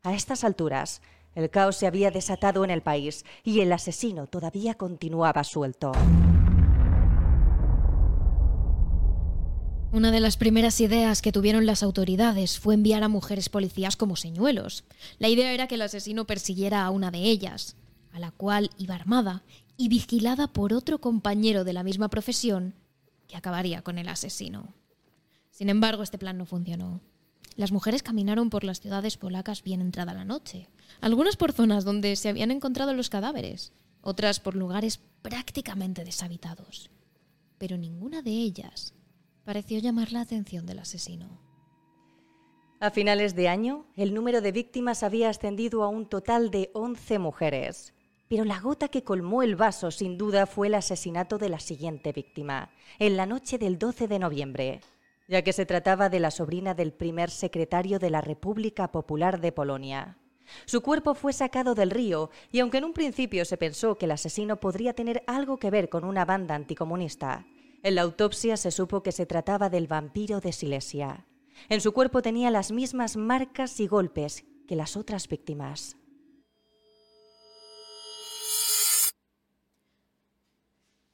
A 0.03 0.15
estas 0.15 0.45
alturas, 0.45 1.03
el 1.35 1.51
caos 1.51 1.77
se 1.77 1.87
había 1.87 2.11
desatado 2.11 2.65
en 2.65 2.71
el 2.71 2.83
país 2.83 3.25
y 3.43 3.61
el 3.61 3.73
asesino 3.73 4.27
todavía 4.27 4.75
continuaba 4.75 5.45
suelto. 5.45 5.93
Una 9.93 10.13
de 10.13 10.21
las 10.21 10.37
primeras 10.37 10.81
ideas 10.81 11.21
que 11.21 11.33
tuvieron 11.33 11.67
las 11.67 11.83
autoridades 11.83 12.61
fue 12.61 12.75
enviar 12.75 13.03
a 13.03 13.09
mujeres 13.09 13.49
policías 13.49 13.97
como 13.97 14.15
señuelos. 14.15 14.85
La 15.19 15.29
idea 15.29 15.53
era 15.53 15.67
que 15.67 15.75
el 15.75 15.83
asesino 15.83 16.29
persiguiera 16.29 16.85
a 16.85 16.91
una 16.91 17.11
de 17.11 17.25
ellas, 17.25 17.75
a 18.13 18.21
la 18.21 18.31
cual 18.31 18.71
iba 18.79 18.95
armada 18.95 19.43
y 19.77 19.89
vigilada 19.89 20.47
por 20.47 20.75
otro 20.75 21.01
compañero 21.01 21.65
de 21.65 21.73
la 21.73 21.83
misma 21.83 22.09
profesión 22.09 22.75
que 23.27 23.37
acabaría 23.37 23.83
con 23.83 23.99
el 23.99 24.09
asesino. 24.09 24.75
Sin 25.51 25.69
embargo, 25.69 26.05
este 26.05 26.19
plan 26.19 26.39
no 26.39 26.47
funcionó. 26.47 27.01
Las 27.57 27.73
mujeres 27.73 28.05
caminaron 28.05 28.49
por 28.49 28.63
las 28.63 28.81
ciudades 28.81 29.17
polacas 29.17 29.65
bien 29.65 29.81
entrada 29.81 30.15
la 30.15 30.25
noche, 30.25 30.69
algunas 31.01 31.37
por 31.37 31.53
zonas 31.53 31.85
donde 31.85 32.15
se 32.15 32.29
habían 32.29 32.53
encontrado 32.53 32.95
los 32.95 33.11
cadáveres, 33.11 33.73
otras 34.03 34.39
por 34.39 34.55
lugares 34.55 35.01
prácticamente 35.21 36.05
deshabitados. 36.05 36.91
Pero 37.59 37.77
ninguna 37.77 38.23
de 38.23 38.31
ellas 38.31 38.95
pareció 39.51 39.81
llamar 39.81 40.13
la 40.13 40.21
atención 40.21 40.65
del 40.65 40.79
asesino. 40.79 41.27
A 42.79 42.93
finales 42.93 43.35
de 43.35 43.49
año, 43.49 43.85
el 43.97 44.15
número 44.15 44.41
de 44.41 44.53
víctimas 44.53 45.03
había 45.03 45.29
ascendido 45.29 45.83
a 45.83 45.89
un 45.89 46.09
total 46.09 46.53
de 46.53 46.71
11 46.73 47.19
mujeres. 47.19 47.93
Pero 48.29 48.45
la 48.45 48.61
gota 48.61 48.87
que 48.87 49.03
colmó 49.03 49.43
el 49.43 49.57
vaso, 49.57 49.91
sin 49.91 50.17
duda, 50.17 50.47
fue 50.47 50.69
el 50.69 50.75
asesinato 50.75 51.37
de 51.37 51.49
la 51.49 51.59
siguiente 51.59 52.13
víctima, 52.13 52.71
en 53.01 53.17
la 53.17 53.27
noche 53.27 53.59
del 53.59 53.77
12 53.77 54.07
de 54.07 54.21
noviembre, 54.21 54.81
ya 55.27 55.43
que 55.43 55.53
se 55.53 55.67
trataba 55.67 56.09
de 56.09 56.21
la 56.21 56.31
sobrina 56.31 56.75
del 56.75 56.93
primer 56.93 57.29
secretario 57.29 57.99
de 57.99 58.11
la 58.11 58.21
República 58.21 58.93
Popular 58.93 59.41
de 59.41 59.51
Polonia. 59.51 60.17
Su 60.65 60.81
cuerpo 60.81 61.17
fue 61.17 61.33
sacado 61.33 61.75
del 61.75 61.91
río 61.91 62.31
y 62.53 62.61
aunque 62.61 62.79
en 62.79 62.85
un 62.85 62.93
principio 62.93 63.45
se 63.45 63.57
pensó 63.57 63.99
que 63.99 64.05
el 64.05 64.13
asesino 64.13 64.61
podría 64.61 64.95
tener 64.95 65.25
algo 65.27 65.57
que 65.57 65.73
ver 65.73 65.89
con 65.89 66.05
una 66.05 66.25
banda 66.25 66.55
anticomunista, 66.55 67.47
en 67.83 67.95
la 67.95 68.03
autopsia 68.03 68.57
se 68.57 68.71
supo 68.71 69.03
que 69.03 69.13
se 69.13 69.27
trataba 69.27 69.71
del 69.71 69.87
vampiro 69.87 70.41
de 70.41 70.53
Silesia. 70.53 71.27
En 71.69 71.81
su 71.81 71.93
cuerpo 71.93 72.23
tenía 72.23 72.51
las 72.51 72.73
mismas 72.73 73.17
marcas 73.17 73.81
y 73.81 73.87
golpes 73.87 74.45
que 74.67 74.77
las 74.77 74.97
otras 74.97 75.29
víctimas. 75.29 75.97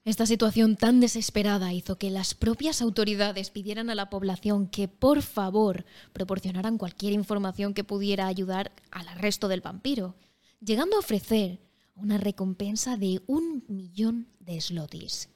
Esta 0.04 0.24
situación 0.24 0.76
tan 0.76 1.00
desesperada 1.00 1.72
hizo 1.72 1.98
que 1.98 2.10
las 2.10 2.34
propias 2.34 2.80
autoridades 2.80 3.50
pidieran 3.50 3.90
a 3.90 3.96
la 3.96 4.08
población 4.08 4.68
que 4.68 4.86
por 4.86 5.20
favor 5.20 5.84
proporcionaran 6.12 6.78
cualquier 6.78 7.12
información 7.12 7.74
que 7.74 7.82
pudiera 7.82 8.28
ayudar 8.28 8.70
al 8.92 9.08
arresto 9.08 9.48
del 9.48 9.62
vampiro, 9.62 10.14
llegando 10.60 10.94
a 10.94 11.00
ofrecer 11.00 11.58
una 11.96 12.18
recompensa 12.18 12.96
de 12.96 13.20
un 13.26 13.64
millón 13.66 14.28
de 14.38 14.60
slotis. 14.60 15.28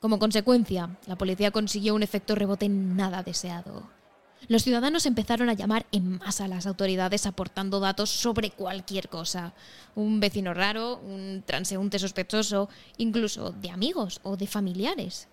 Como 0.00 0.18
consecuencia, 0.18 0.96
la 1.06 1.16
policía 1.16 1.50
consiguió 1.50 1.94
un 1.94 2.02
efecto 2.02 2.34
rebote 2.34 2.70
nada 2.70 3.22
deseado. 3.22 3.90
Los 4.48 4.62
ciudadanos 4.62 5.04
empezaron 5.04 5.50
a 5.50 5.54
llamar 5.54 5.84
en 5.92 6.16
masa 6.16 6.46
a 6.46 6.48
las 6.48 6.66
autoridades 6.66 7.26
aportando 7.26 7.80
datos 7.80 8.08
sobre 8.08 8.50
cualquier 8.50 9.10
cosa. 9.10 9.52
Un 9.94 10.18
vecino 10.18 10.54
raro, 10.54 10.96
un 11.00 11.42
transeúnte 11.44 11.98
sospechoso, 11.98 12.70
incluso 12.96 13.50
de 13.52 13.70
amigos 13.70 14.20
o 14.22 14.38
de 14.38 14.46
familiares. 14.46 15.28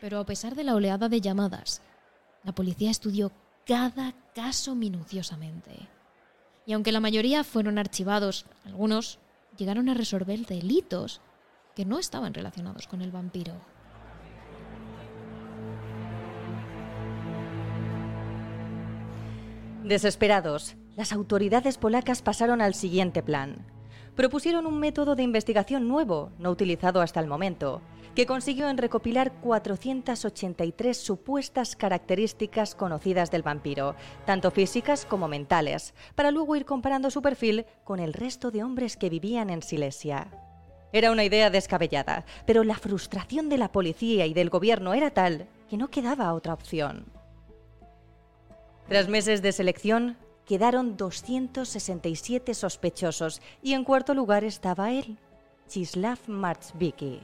Pero 0.00 0.20
a 0.20 0.26
pesar 0.26 0.54
de 0.54 0.64
la 0.64 0.74
oleada 0.74 1.10
de 1.10 1.20
llamadas, 1.20 1.82
la 2.44 2.54
policía 2.54 2.90
estudió 2.90 3.30
cada 3.66 4.14
caso 4.34 4.74
minuciosamente. 4.74 5.88
Y 6.64 6.72
aunque 6.72 6.92
la 6.92 7.00
mayoría 7.00 7.44
fueron 7.44 7.78
archivados, 7.78 8.46
algunos 8.64 9.18
llegaron 9.58 9.90
a 9.90 9.94
resolver 9.94 10.46
delitos 10.46 11.20
que 11.76 11.84
no 11.84 11.98
estaban 11.98 12.32
relacionados 12.32 12.88
con 12.88 13.02
el 13.02 13.12
vampiro. 13.12 13.52
Desesperados, 19.84 20.74
las 20.96 21.12
autoridades 21.12 21.76
polacas 21.76 22.22
pasaron 22.22 22.60
al 22.60 22.74
siguiente 22.74 23.22
plan. 23.22 23.66
propusieron 24.16 24.66
un 24.66 24.80
método 24.80 25.14
de 25.14 25.22
investigación 25.22 25.86
nuevo, 25.88 26.32
no 26.38 26.50
utilizado 26.50 27.02
hasta 27.02 27.20
el 27.20 27.26
momento, 27.26 27.82
que 28.14 28.24
consiguió 28.24 28.70
en 28.70 28.78
recopilar 28.78 29.30
483 29.42 30.96
supuestas 30.96 31.76
características 31.76 32.74
conocidas 32.74 33.30
del 33.30 33.42
vampiro, 33.42 33.94
tanto 34.24 34.50
físicas 34.50 35.04
como 35.04 35.28
mentales, 35.28 35.92
para 36.14 36.30
luego 36.30 36.56
ir 36.56 36.64
comparando 36.64 37.10
su 37.10 37.20
perfil 37.20 37.66
con 37.84 38.00
el 38.00 38.14
resto 38.14 38.50
de 38.50 38.64
hombres 38.64 38.96
que 38.96 39.10
vivían 39.10 39.50
en 39.50 39.60
Silesia. 39.60 40.45
Era 40.92 41.10
una 41.10 41.24
idea 41.24 41.50
descabellada, 41.50 42.24
pero 42.46 42.64
la 42.64 42.76
frustración 42.76 43.48
de 43.48 43.58
la 43.58 43.72
policía 43.72 44.26
y 44.26 44.34
del 44.34 44.50
gobierno 44.50 44.94
era 44.94 45.10
tal 45.10 45.48
que 45.68 45.76
no 45.76 45.88
quedaba 45.88 46.32
otra 46.32 46.54
opción. 46.54 47.06
Tras 48.88 49.08
meses 49.08 49.42
de 49.42 49.52
selección, 49.52 50.16
quedaron 50.44 50.96
267 50.96 52.54
sospechosos 52.54 53.42
y 53.62 53.74
en 53.74 53.84
cuarto 53.84 54.14
lugar 54.14 54.44
estaba 54.44 54.92
él, 54.92 55.18
Chislav 55.66 56.20
Marchviki. 56.28 57.20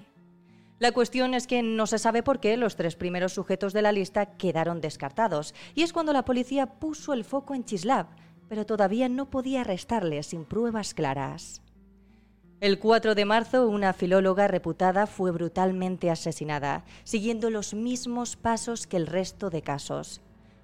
La 0.81 0.91
cuestión 0.91 1.33
es 1.35 1.47
que 1.47 1.63
no 1.63 1.87
se 1.87 2.01
sabe 2.01 2.25
por 2.25 2.41
qué 2.41 2.57
los 2.57 2.75
tres 2.75 2.97
primeros 2.97 3.33
sujetos 3.33 3.73
de 3.73 3.83
la 3.83 3.93
lista 3.93 4.37
quedaron 4.37 4.81
descartados, 4.81 5.55
y 5.77 5.83
es 5.83 5.93
cuando 5.93 6.13
la 6.13 6.25
policía 6.25 6.67
puso 6.67 7.13
el 7.13 7.23
foco 7.23 7.55
en 7.55 7.65
Chislav, 7.65 8.07
pero 8.49 8.67
todavía 8.67 9.09
no 9.09 9.31
podía 9.31 9.61
arrestarle 9.61 10.21
sin 10.25 10.45
pruebas 10.45 10.93
claras. 10.93 11.62
El 12.63 12.79
4 12.79 13.17
de 13.17 13.25
marzo, 13.25 13.67
una 13.67 13.93
filóloga 13.93 14.47
reputada 14.47 15.09
fue 15.09 15.33
brutalmente 15.33 16.11
asesinada, 16.11 16.85
siguiendo 17.03 17.51
los 17.51 17.75
mismos 17.75 18.37
pasos 18.37 18.87
que 18.87 18.97
el 18.97 19.09
resto 19.09 19.51
de 19.51 19.63
casos. 19.63 20.21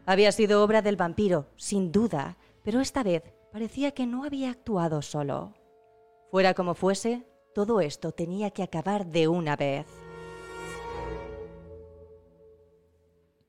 Había 0.06 0.30
sido 0.30 0.62
obra 0.62 0.80
del 0.80 0.94
vampiro, 0.94 1.48
sin 1.56 1.90
duda, 1.90 2.36
pero 2.62 2.80
esta 2.80 3.02
vez 3.02 3.24
parecía 3.50 3.90
que 3.90 4.06
no 4.06 4.22
había 4.22 4.50
actuado 4.50 5.02
solo. 5.02 5.54
Fuera 6.30 6.54
como 6.54 6.76
fuese, 6.76 7.26
todo 7.52 7.80
esto 7.80 8.12
tenía 8.12 8.52
que 8.52 8.62
acabar 8.62 9.04
de 9.04 9.26
una 9.26 9.56
vez. 9.56 9.88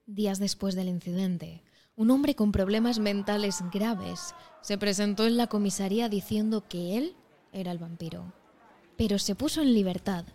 Días 0.08 0.40
después 0.40 0.74
del 0.74 0.88
incidente, 0.88 1.64
un 1.96 2.10
hombre 2.10 2.34
con 2.34 2.52
problemas 2.52 2.98
mentales 2.98 3.64
graves 3.72 4.34
se 4.62 4.80
presentó 4.80 5.28
en 5.28 5.38
la 5.38 5.46
comisaría 5.46 6.10
diciendo 6.10 6.68
que 6.68 6.98
él 6.98 7.16
era 7.52 7.72
el 7.72 7.78
vampiro, 7.78 8.34
pero 8.98 9.20
se 9.20 9.36
puso 9.36 9.62
en 9.62 9.74
libertad 9.74 10.26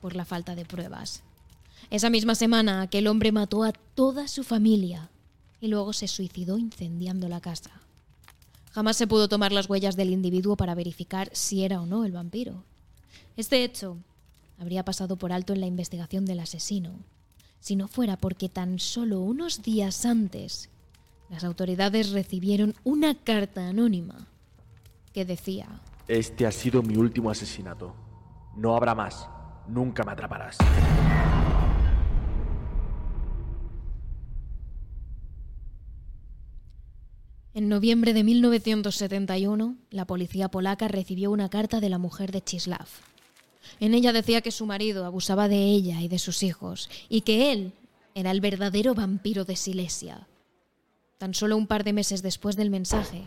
por 0.00 0.14
la 0.14 0.24
falta 0.24 0.54
de 0.54 0.64
pruebas. 0.64 1.22
Esa 1.90 2.10
misma 2.10 2.34
semana 2.34 2.82
aquel 2.82 3.06
hombre 3.06 3.32
mató 3.32 3.62
a 3.62 3.72
toda 3.72 4.28
su 4.28 4.44
familia 4.44 5.10
y 5.60 5.68
luego 5.68 5.92
se 5.92 6.08
suicidó 6.08 6.58
incendiando 6.58 7.28
la 7.28 7.40
casa. 7.40 7.70
Jamás 8.72 8.96
se 8.96 9.06
pudo 9.06 9.28
tomar 9.28 9.52
las 9.52 9.68
huellas 9.70 9.96
del 9.96 10.10
individuo 10.10 10.56
para 10.56 10.74
verificar 10.74 11.30
si 11.32 11.64
era 11.64 11.80
o 11.80 11.86
no 11.86 12.04
el 12.04 12.12
vampiro. 12.12 12.64
Este 13.36 13.64
hecho 13.64 13.98
habría 14.58 14.84
pasado 14.84 15.16
por 15.16 15.32
alto 15.32 15.52
en 15.52 15.60
la 15.60 15.66
investigación 15.66 16.26
del 16.26 16.40
asesino, 16.40 16.98
si 17.60 17.76
no 17.76 17.88
fuera 17.88 18.16
porque 18.16 18.48
tan 18.48 18.78
solo 18.78 19.20
unos 19.20 19.62
días 19.62 20.04
antes 20.04 20.68
las 21.30 21.44
autoridades 21.44 22.10
recibieron 22.10 22.74
una 22.84 23.14
carta 23.14 23.68
anónima 23.68 24.28
que 25.12 25.24
decía, 25.24 25.80
Este 26.08 26.46
ha 26.46 26.52
sido 26.52 26.82
mi 26.82 26.96
último 26.96 27.30
asesinato. 27.30 27.94
No 28.56 28.76
habrá 28.76 28.94
más. 28.94 29.28
Nunca 29.68 30.04
me 30.04 30.12
atraparás. 30.12 30.56
En 37.54 37.68
noviembre 37.68 38.12
de 38.12 38.22
1971, 38.22 39.76
la 39.90 40.04
policía 40.04 40.48
polaca 40.48 40.88
recibió 40.88 41.30
una 41.30 41.48
carta 41.48 41.80
de 41.80 41.88
la 41.88 41.98
mujer 41.98 42.30
de 42.30 42.42
Chislav, 42.42 42.86
en 43.80 43.94
ella 43.94 44.12
decía 44.12 44.40
que 44.40 44.50
su 44.50 44.66
marido 44.66 45.04
abusaba 45.04 45.48
de 45.48 45.64
ella 45.64 46.00
y 46.00 46.08
de 46.08 46.18
sus 46.18 46.42
hijos, 46.42 46.88
y 47.08 47.22
que 47.22 47.52
él 47.52 47.72
era 48.14 48.30
el 48.30 48.40
verdadero 48.40 48.94
vampiro 48.94 49.44
de 49.44 49.56
Silesia. 49.56 50.26
Tan 51.18 51.34
solo 51.34 51.56
un 51.56 51.66
par 51.66 51.84
de 51.84 51.92
meses 51.92 52.22
después 52.22 52.56
del 52.56 52.70
mensaje, 52.70 53.24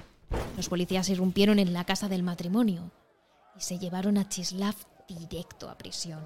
los 0.55 0.69
policías 0.69 1.09
irrumpieron 1.09 1.59
en 1.59 1.73
la 1.73 1.85
casa 1.85 2.09
del 2.09 2.23
matrimonio 2.23 2.91
y 3.57 3.61
se 3.61 3.79
llevaron 3.79 4.17
a 4.17 4.27
Chislav 4.27 4.75
directo 5.07 5.69
a 5.69 5.77
prisión. 5.77 6.21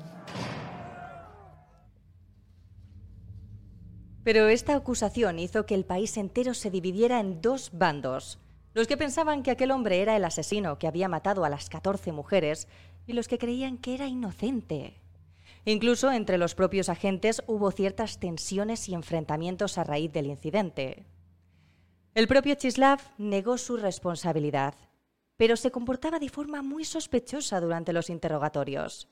Pero 4.24 4.48
esta 4.48 4.76
acusación 4.76 5.38
hizo 5.40 5.66
que 5.66 5.76
el 5.76 5.86
país 5.86 6.16
entero 6.18 6.54
se 6.54 6.72
dividiera 6.72 7.20
en 7.20 7.42
dos 7.42 7.72
bandos. 7.74 8.40
Los 8.74 8.88
que 8.88 8.98
pensaban 8.98 9.44
que 9.44 9.52
aquel 9.52 9.72
hombre 9.72 10.02
era 10.02 10.16
el 10.16 10.24
asesino 10.24 10.80
que 10.80 10.88
había 10.88 11.10
matado 11.10 11.44
a 11.46 11.50
las 11.50 11.70
14 11.70 12.12
mujeres 12.12 12.68
y 13.06 13.14
los 13.14 13.28
que 13.28 13.38
creían 13.38 13.78
que 13.78 13.94
era 13.94 14.08
inocente. 14.08 15.02
Incluso 15.66 16.12
entre 16.12 16.38
los 16.38 16.56
propios 16.56 16.90
agentes 16.90 17.44
hubo 17.48 17.72
ciertas 17.72 18.20
tensiones 18.20 18.90
y 18.90 18.94
enfrentamientos 18.94 19.78
a 19.78 19.84
raíz 19.84 20.12
del 20.12 20.28
incidente. 20.28 21.06
El 22.16 22.28
propio 22.28 22.54
Chislav 22.54 23.00
negó 23.18 23.58
su 23.58 23.76
responsabilidad, 23.76 24.76
pero 25.36 25.58
se 25.58 25.72
comportaba 25.72 26.20
de 26.20 26.30
forma 26.30 26.62
muy 26.62 26.86
sospechosa 26.86 27.60
durante 27.60 27.92
los 27.92 28.12
interrogatorios. 28.12 29.08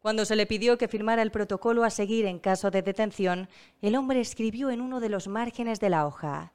Cuando 0.00 0.26
se 0.26 0.36
le 0.36 0.44
pidió 0.44 0.76
que 0.76 0.86
firmara 0.86 1.22
el 1.22 1.30
protocolo 1.30 1.82
a 1.82 1.88
seguir 1.88 2.26
en 2.26 2.38
caso 2.38 2.70
de 2.70 2.82
detención, 2.82 3.48
el 3.80 3.96
hombre 3.96 4.20
escribió 4.20 4.70
en 4.70 4.82
uno 4.82 5.00
de 5.00 5.08
los 5.08 5.28
márgenes 5.28 5.80
de 5.80 5.88
la 5.88 6.06
hoja, 6.06 6.52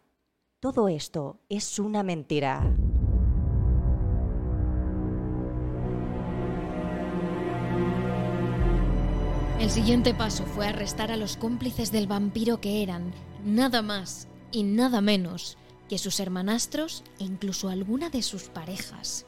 Todo 0.60 0.88
esto 0.88 1.40
es 1.50 1.80
una 1.80 2.04
mentira. 2.04 2.64
El 9.60 9.70
siguiente 9.72 10.14
paso 10.14 10.44
fue 10.46 10.68
arrestar 10.68 11.12
a 11.12 11.18
los 11.18 11.38
cómplices 11.38 11.92
del 11.92 12.06
vampiro 12.06 12.60
que 12.60 12.84
eran 12.84 13.14
nada 13.44 13.82
más 13.82 14.28
y 14.52 14.64
nada 14.64 15.02
menos 15.02 15.58
que 15.88 15.98
sus 15.98 16.20
hermanastros 16.20 17.04
e 17.20 17.24
incluso 17.24 17.70
alguna 17.70 18.10
de 18.10 18.22
sus 18.22 18.44
parejas. 18.44 19.26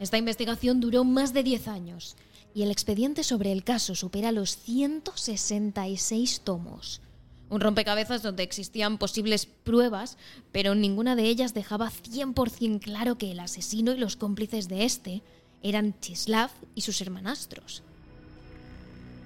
Esta 0.00 0.18
investigación 0.18 0.80
duró 0.80 1.04
más 1.04 1.32
de 1.32 1.42
10 1.42 1.68
años 1.68 2.16
y 2.54 2.62
el 2.62 2.70
expediente 2.70 3.24
sobre 3.24 3.52
el 3.52 3.64
caso 3.64 3.94
supera 3.94 4.32
los 4.32 4.56
166 4.56 6.40
tomos. 6.42 7.00
Un 7.50 7.60
rompecabezas 7.60 8.22
donde 8.22 8.42
existían 8.42 8.98
posibles 8.98 9.46
pruebas, 9.46 10.18
pero 10.52 10.74
ninguna 10.74 11.16
de 11.16 11.24
ellas 11.24 11.54
dejaba 11.54 11.90
100% 11.90 12.80
claro 12.80 13.16
que 13.16 13.30
el 13.30 13.40
asesino 13.40 13.92
y 13.92 13.98
los 13.98 14.16
cómplices 14.16 14.68
de 14.68 14.84
este 14.84 15.22
eran 15.62 15.98
Chislav 16.00 16.50
y 16.74 16.82
sus 16.82 17.00
hermanastros. 17.00 17.82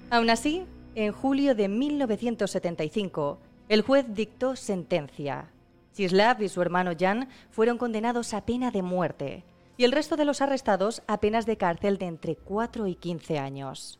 Aún 0.09 0.29
así, 0.29 0.63
en 0.95 1.11
julio 1.11 1.53
de 1.55 1.67
1975, 1.67 3.39
el 3.67 3.81
juez 3.81 4.05
dictó 4.09 4.55
sentencia. 4.55 5.52
Chislav 5.93 6.41
y 6.41 6.49
su 6.49 6.61
hermano 6.61 6.91
Jan 6.99 7.29
fueron 7.49 7.77
condenados 7.77 8.33
a 8.33 8.45
pena 8.45 8.71
de 8.71 8.81
muerte 8.81 9.45
y 9.77 9.85
el 9.85 9.91
resto 9.91 10.15
de 10.15 10.25
los 10.25 10.41
arrestados 10.41 11.01
a 11.07 11.19
penas 11.19 11.45
de 11.45 11.57
cárcel 11.57 11.97
de 11.97 12.05
entre 12.05 12.35
4 12.35 12.87
y 12.87 12.95
15 12.95 13.39
años. 13.39 13.99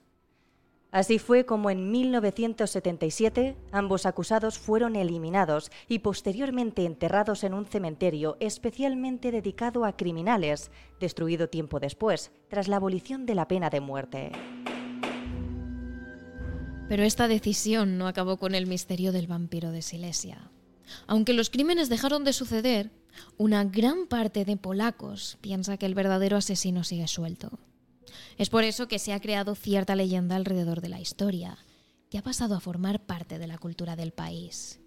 Así 0.91 1.17
fue 1.17 1.43
como 1.47 1.71
en 1.71 1.89
1977 1.89 3.57
ambos 3.71 4.05
acusados 4.05 4.59
fueron 4.59 4.95
eliminados 4.95 5.71
y 5.87 5.99
posteriormente 5.99 6.85
enterrados 6.85 7.43
en 7.43 7.55
un 7.55 7.65
cementerio 7.65 8.37
especialmente 8.39 9.31
dedicado 9.31 9.85
a 9.85 9.97
criminales, 9.97 10.69
destruido 10.99 11.49
tiempo 11.49 11.79
después, 11.79 12.31
tras 12.47 12.67
la 12.67 12.75
abolición 12.75 13.25
de 13.25 13.33
la 13.33 13.47
pena 13.47 13.71
de 13.71 13.79
muerte. 13.79 14.31
Pero 16.89 17.01
esta 17.01 17.27
decisión 17.27 17.97
no 17.97 18.07
acabó 18.07 18.37
con 18.37 18.53
el 18.53 18.67
misterio 18.67 19.11
del 19.11 19.25
vampiro 19.25 19.71
de 19.71 19.81
Silesia. 19.81 20.51
Aunque 21.07 21.33
los 21.33 21.49
crímenes 21.49 21.89
dejaron 21.89 22.23
de 22.23 22.33
suceder, 22.33 22.91
una 23.37 23.63
gran 23.63 24.07
parte 24.07 24.45
de 24.45 24.57
polacos 24.57 25.37
piensa 25.41 25.77
que 25.77 25.85
el 25.85 25.95
verdadero 25.95 26.37
asesino 26.37 26.83
sigue 26.83 27.07
suelto. 27.07 27.59
Es 28.37 28.49
por 28.49 28.63
eso 28.63 28.87
que 28.87 28.99
se 28.99 29.13
ha 29.13 29.19
creado 29.19 29.55
cierta 29.55 29.95
leyenda 29.95 30.35
alrededor 30.35 30.81
de 30.81 30.89
la 30.89 30.99
historia, 30.99 31.57
que 32.09 32.17
ha 32.17 32.23
pasado 32.23 32.55
a 32.55 32.59
formar 32.59 33.05
parte 33.05 33.39
de 33.39 33.47
la 33.47 33.57
cultura 33.57 33.95
del 33.95 34.11
país. 34.11 34.79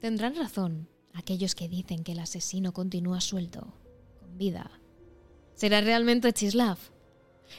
Tendrán 0.00 0.36
razón 0.36 0.88
aquellos 1.14 1.54
que 1.54 1.68
dicen 1.68 2.04
que 2.04 2.12
el 2.12 2.18
asesino 2.18 2.72
continúa 2.72 3.20
suelto, 3.20 3.74
con 4.20 4.36
vida. 4.36 4.70
¿Será 5.54 5.80
realmente 5.80 6.32
Chislav? 6.32 6.78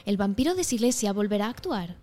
¿El 0.04 0.16
vampiro 0.16 0.54
de 0.54 0.64
Silesia 0.64 1.12
volverá 1.12 1.46
a 1.46 1.50
actuar? 1.50 1.96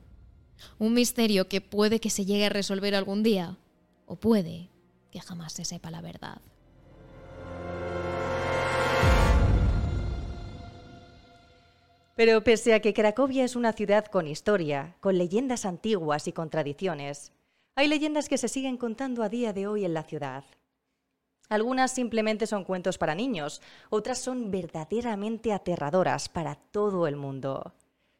Un 0.77 0.93
misterio 0.93 1.47
que 1.47 1.61
puede 1.61 1.99
que 1.99 2.09
se 2.09 2.25
llegue 2.25 2.45
a 2.45 2.49
resolver 2.49 2.95
algún 2.95 3.23
día, 3.23 3.57
o 4.05 4.17
puede 4.17 4.69
que 5.15 5.21
jamás 5.21 5.53
se 5.53 5.63
sepa 5.63 5.89
la 5.91 6.01
verdad. 6.01 6.41
Pero 12.17 12.43
pese 12.43 12.73
a 12.73 12.81
que 12.81 12.93
Cracovia 12.93 13.45
es 13.45 13.55
una 13.55 13.71
ciudad 13.71 14.07
con 14.07 14.27
historia, 14.27 14.97
con 14.99 15.17
leyendas 15.17 15.63
antiguas 15.63 16.27
y 16.27 16.33
con 16.33 16.49
tradiciones, 16.49 17.31
hay 17.75 17.87
leyendas 17.87 18.27
que 18.27 18.37
se 18.37 18.49
siguen 18.49 18.75
contando 18.75 19.23
a 19.23 19.29
día 19.29 19.53
de 19.53 19.67
hoy 19.67 19.85
en 19.85 19.93
la 19.93 20.03
ciudad. 20.03 20.43
Algunas 21.47 21.93
simplemente 21.93 22.45
son 22.45 22.65
cuentos 22.65 22.97
para 22.97 23.15
niños, 23.15 23.61
otras 23.89 24.17
son 24.17 24.51
verdaderamente 24.51 25.53
aterradoras 25.53 26.27
para 26.27 26.55
todo 26.55 27.07
el 27.07 27.15
mundo. 27.15 27.73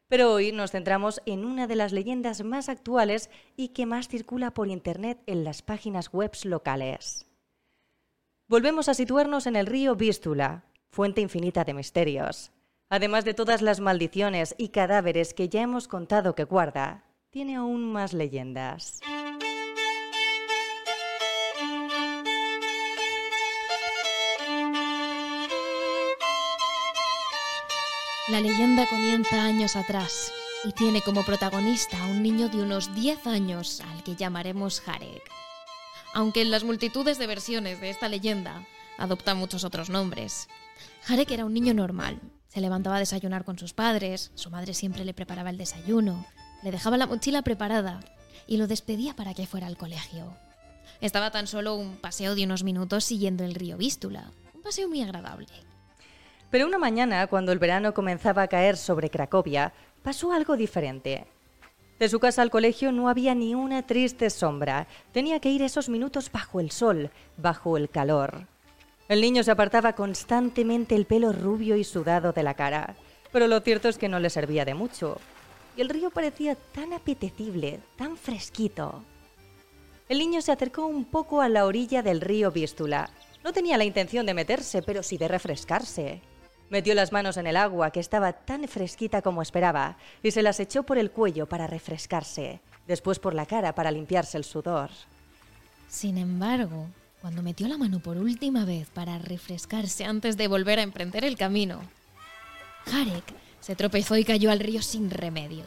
Pero 0.08 0.32
hoy 0.32 0.52
nos 0.52 0.70
centramos 0.70 1.20
en 1.26 1.44
una 1.44 1.66
de 1.66 1.74
las 1.74 1.92
leyendas 1.92 2.44
más 2.44 2.68
actuales 2.68 3.28
y 3.56 3.68
que 3.68 3.86
más 3.86 4.08
circula 4.08 4.52
por 4.52 4.68
Internet 4.68 5.20
en 5.26 5.42
las 5.42 5.62
páginas 5.62 6.12
web 6.12 6.30
locales. 6.44 7.26
Volvemos 8.48 8.88
a 8.88 8.94
situarnos 8.94 9.46
en 9.46 9.56
el 9.56 9.66
río 9.66 9.96
Vístula, 9.96 10.64
fuente 10.88 11.20
infinita 11.20 11.64
de 11.64 11.74
misterios. 11.74 12.52
Además 12.88 13.24
de 13.24 13.34
todas 13.34 13.62
las 13.62 13.80
maldiciones 13.80 14.54
y 14.58 14.68
cadáveres 14.68 15.34
que 15.34 15.48
ya 15.48 15.62
hemos 15.62 15.88
contado 15.88 16.36
que 16.36 16.44
guarda, 16.44 17.04
tiene 17.30 17.56
aún 17.56 17.92
más 17.92 18.12
leyendas. 18.12 19.00
La 28.28 28.40
leyenda 28.40 28.88
comienza 28.88 29.44
años 29.44 29.76
atrás 29.76 30.32
y 30.64 30.72
tiene 30.72 31.00
como 31.00 31.22
protagonista 31.24 32.02
a 32.02 32.06
un 32.08 32.24
niño 32.24 32.48
de 32.48 32.60
unos 32.60 32.92
10 32.92 33.24
años 33.28 33.80
al 33.80 34.02
que 34.02 34.16
llamaremos 34.16 34.80
Jarek. 34.80 35.22
Aunque 36.12 36.42
en 36.42 36.50
las 36.50 36.64
multitudes 36.64 37.18
de 37.18 37.28
versiones 37.28 37.80
de 37.80 37.88
esta 37.88 38.08
leyenda 38.08 38.66
adopta 38.98 39.36
muchos 39.36 39.62
otros 39.62 39.90
nombres. 39.90 40.48
Jarek 41.04 41.30
era 41.30 41.44
un 41.44 41.54
niño 41.54 41.72
normal. 41.72 42.20
Se 42.48 42.60
levantaba 42.60 42.96
a 42.96 42.98
desayunar 42.98 43.44
con 43.44 43.60
sus 43.60 43.72
padres, 43.74 44.32
su 44.34 44.50
madre 44.50 44.74
siempre 44.74 45.04
le 45.04 45.14
preparaba 45.14 45.50
el 45.50 45.56
desayuno, 45.56 46.26
le 46.64 46.72
dejaba 46.72 46.96
la 46.96 47.06
mochila 47.06 47.42
preparada 47.42 48.00
y 48.48 48.56
lo 48.56 48.66
despedía 48.66 49.14
para 49.14 49.34
que 49.34 49.46
fuera 49.46 49.68
al 49.68 49.76
colegio. 49.76 50.36
Estaba 51.00 51.30
tan 51.30 51.46
solo 51.46 51.76
un 51.76 51.96
paseo 51.98 52.34
de 52.34 52.42
unos 52.42 52.64
minutos 52.64 53.04
siguiendo 53.04 53.44
el 53.44 53.54
río 53.54 53.76
Vístula, 53.76 54.32
un 54.52 54.62
paseo 54.62 54.88
muy 54.88 55.00
agradable. 55.00 55.46
Pero 56.50 56.66
una 56.66 56.78
mañana, 56.78 57.26
cuando 57.26 57.52
el 57.52 57.58
verano 57.58 57.92
comenzaba 57.94 58.42
a 58.42 58.48
caer 58.48 58.76
sobre 58.76 59.10
Cracovia, 59.10 59.72
pasó 60.02 60.32
algo 60.32 60.56
diferente. 60.56 61.26
De 61.98 62.08
su 62.08 62.20
casa 62.20 62.42
al 62.42 62.50
colegio 62.50 62.92
no 62.92 63.08
había 63.08 63.34
ni 63.34 63.54
una 63.54 63.86
triste 63.86 64.28
sombra. 64.28 64.86
Tenía 65.12 65.40
que 65.40 65.50
ir 65.50 65.62
esos 65.62 65.88
minutos 65.88 66.30
bajo 66.30 66.60
el 66.60 66.70
sol, 66.70 67.10
bajo 67.38 67.76
el 67.76 67.88
calor. 67.88 68.46
El 69.08 69.20
niño 69.20 69.42
se 69.42 69.50
apartaba 69.50 69.94
constantemente 69.94 70.94
el 70.94 71.06
pelo 71.06 71.32
rubio 71.32 71.76
y 71.76 71.84
sudado 71.84 72.32
de 72.32 72.42
la 72.42 72.54
cara, 72.54 72.96
pero 73.32 73.46
lo 73.46 73.60
cierto 73.60 73.88
es 73.88 73.98
que 73.98 74.08
no 74.08 74.20
le 74.20 74.30
servía 74.30 74.64
de 74.64 74.74
mucho. 74.74 75.20
Y 75.76 75.80
el 75.80 75.88
río 75.88 76.10
parecía 76.10 76.54
tan 76.54 76.92
apetecible, 76.92 77.80
tan 77.96 78.16
fresquito. 78.16 79.02
El 80.08 80.18
niño 80.18 80.42
se 80.42 80.52
acercó 80.52 80.86
un 80.86 81.04
poco 81.04 81.40
a 81.40 81.48
la 81.48 81.66
orilla 81.66 82.02
del 82.02 82.20
río 82.20 82.50
Vístula. 82.50 83.10
No 83.42 83.52
tenía 83.52 83.76
la 83.76 83.84
intención 83.84 84.26
de 84.26 84.34
meterse, 84.34 84.82
pero 84.82 85.02
sí 85.02 85.18
de 85.18 85.28
refrescarse. 85.28 86.20
Metió 86.68 86.94
las 86.94 87.12
manos 87.12 87.36
en 87.36 87.46
el 87.46 87.56
agua, 87.56 87.90
que 87.90 88.00
estaba 88.00 88.32
tan 88.32 88.66
fresquita 88.66 89.22
como 89.22 89.42
esperaba, 89.42 89.96
y 90.22 90.32
se 90.32 90.42
las 90.42 90.58
echó 90.58 90.82
por 90.82 90.98
el 90.98 91.12
cuello 91.12 91.46
para 91.46 91.66
refrescarse, 91.66 92.60
después 92.88 93.18
por 93.18 93.34
la 93.34 93.46
cara 93.46 93.74
para 93.74 93.92
limpiarse 93.92 94.36
el 94.36 94.44
sudor. 94.44 94.90
Sin 95.88 96.18
embargo, 96.18 96.88
cuando 97.20 97.42
metió 97.42 97.68
la 97.68 97.78
mano 97.78 98.00
por 98.00 98.16
última 98.16 98.64
vez 98.64 98.88
para 98.90 99.18
refrescarse 99.18 100.04
antes 100.04 100.36
de 100.36 100.48
volver 100.48 100.80
a 100.80 100.82
emprender 100.82 101.24
el 101.24 101.36
camino, 101.36 101.80
Jarek 102.86 103.24
se 103.60 103.76
tropezó 103.76 104.16
y 104.16 104.24
cayó 104.24 104.50
al 104.50 104.60
río 104.60 104.82
sin 104.82 105.10
remedio. 105.10 105.64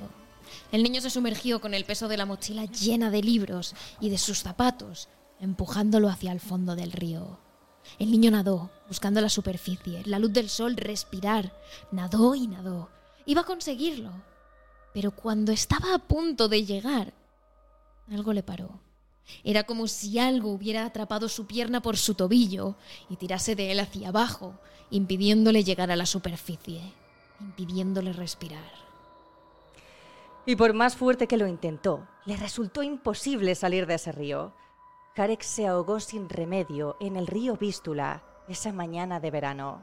El 0.71 0.83
niño 0.83 1.01
se 1.01 1.09
sumergió 1.09 1.61
con 1.61 1.73
el 1.73 1.85
peso 1.85 2.07
de 2.07 2.17
la 2.17 2.25
mochila 2.25 2.65
llena 2.65 3.09
de 3.09 3.23
libros 3.23 3.75
y 3.99 4.09
de 4.09 4.17
sus 4.17 4.41
zapatos, 4.41 5.07
empujándolo 5.39 6.09
hacia 6.09 6.31
el 6.31 6.39
fondo 6.39 6.75
del 6.75 6.91
río. 6.91 7.39
El 7.97 8.11
niño 8.11 8.31
nadó, 8.31 8.69
buscando 8.87 9.21
la 9.21 9.29
superficie, 9.29 10.03
la 10.05 10.19
luz 10.19 10.31
del 10.31 10.49
sol, 10.49 10.75
respirar. 10.77 11.51
Nadó 11.91 12.35
y 12.35 12.47
nadó. 12.47 12.89
Iba 13.25 13.41
a 13.41 13.45
conseguirlo. 13.45 14.11
Pero 14.93 15.11
cuando 15.11 15.51
estaba 15.51 15.93
a 15.93 15.99
punto 15.99 16.47
de 16.47 16.65
llegar, 16.65 17.13
algo 18.11 18.33
le 18.33 18.43
paró. 18.43 18.79
Era 19.43 19.63
como 19.63 19.87
si 19.87 20.19
algo 20.19 20.51
hubiera 20.51 20.85
atrapado 20.85 21.29
su 21.29 21.45
pierna 21.45 21.81
por 21.81 21.97
su 21.97 22.15
tobillo 22.15 22.75
y 23.09 23.15
tirase 23.15 23.55
de 23.55 23.71
él 23.71 23.79
hacia 23.79 24.09
abajo, 24.09 24.55
impidiéndole 24.89 25.63
llegar 25.63 25.91
a 25.91 25.95
la 25.95 26.05
superficie, 26.05 26.81
impidiéndole 27.39 28.13
respirar. 28.13 28.79
Y 30.45 30.55
por 30.55 30.73
más 30.73 30.95
fuerte 30.95 31.27
que 31.27 31.37
lo 31.37 31.47
intentó, 31.47 32.07
le 32.25 32.35
resultó 32.35 32.81
imposible 32.81 33.53
salir 33.53 33.85
de 33.85 33.95
ese 33.95 34.11
río. 34.11 34.53
Karek 35.19 35.41
se 35.41 35.67
ahogó 35.67 35.99
sin 35.99 36.29
remedio 36.29 36.95
en 37.01 37.17
el 37.17 37.27
río 37.27 37.57
Vístula 37.57 38.23
esa 38.47 38.71
mañana 38.71 39.19
de 39.19 39.31
verano. 39.31 39.81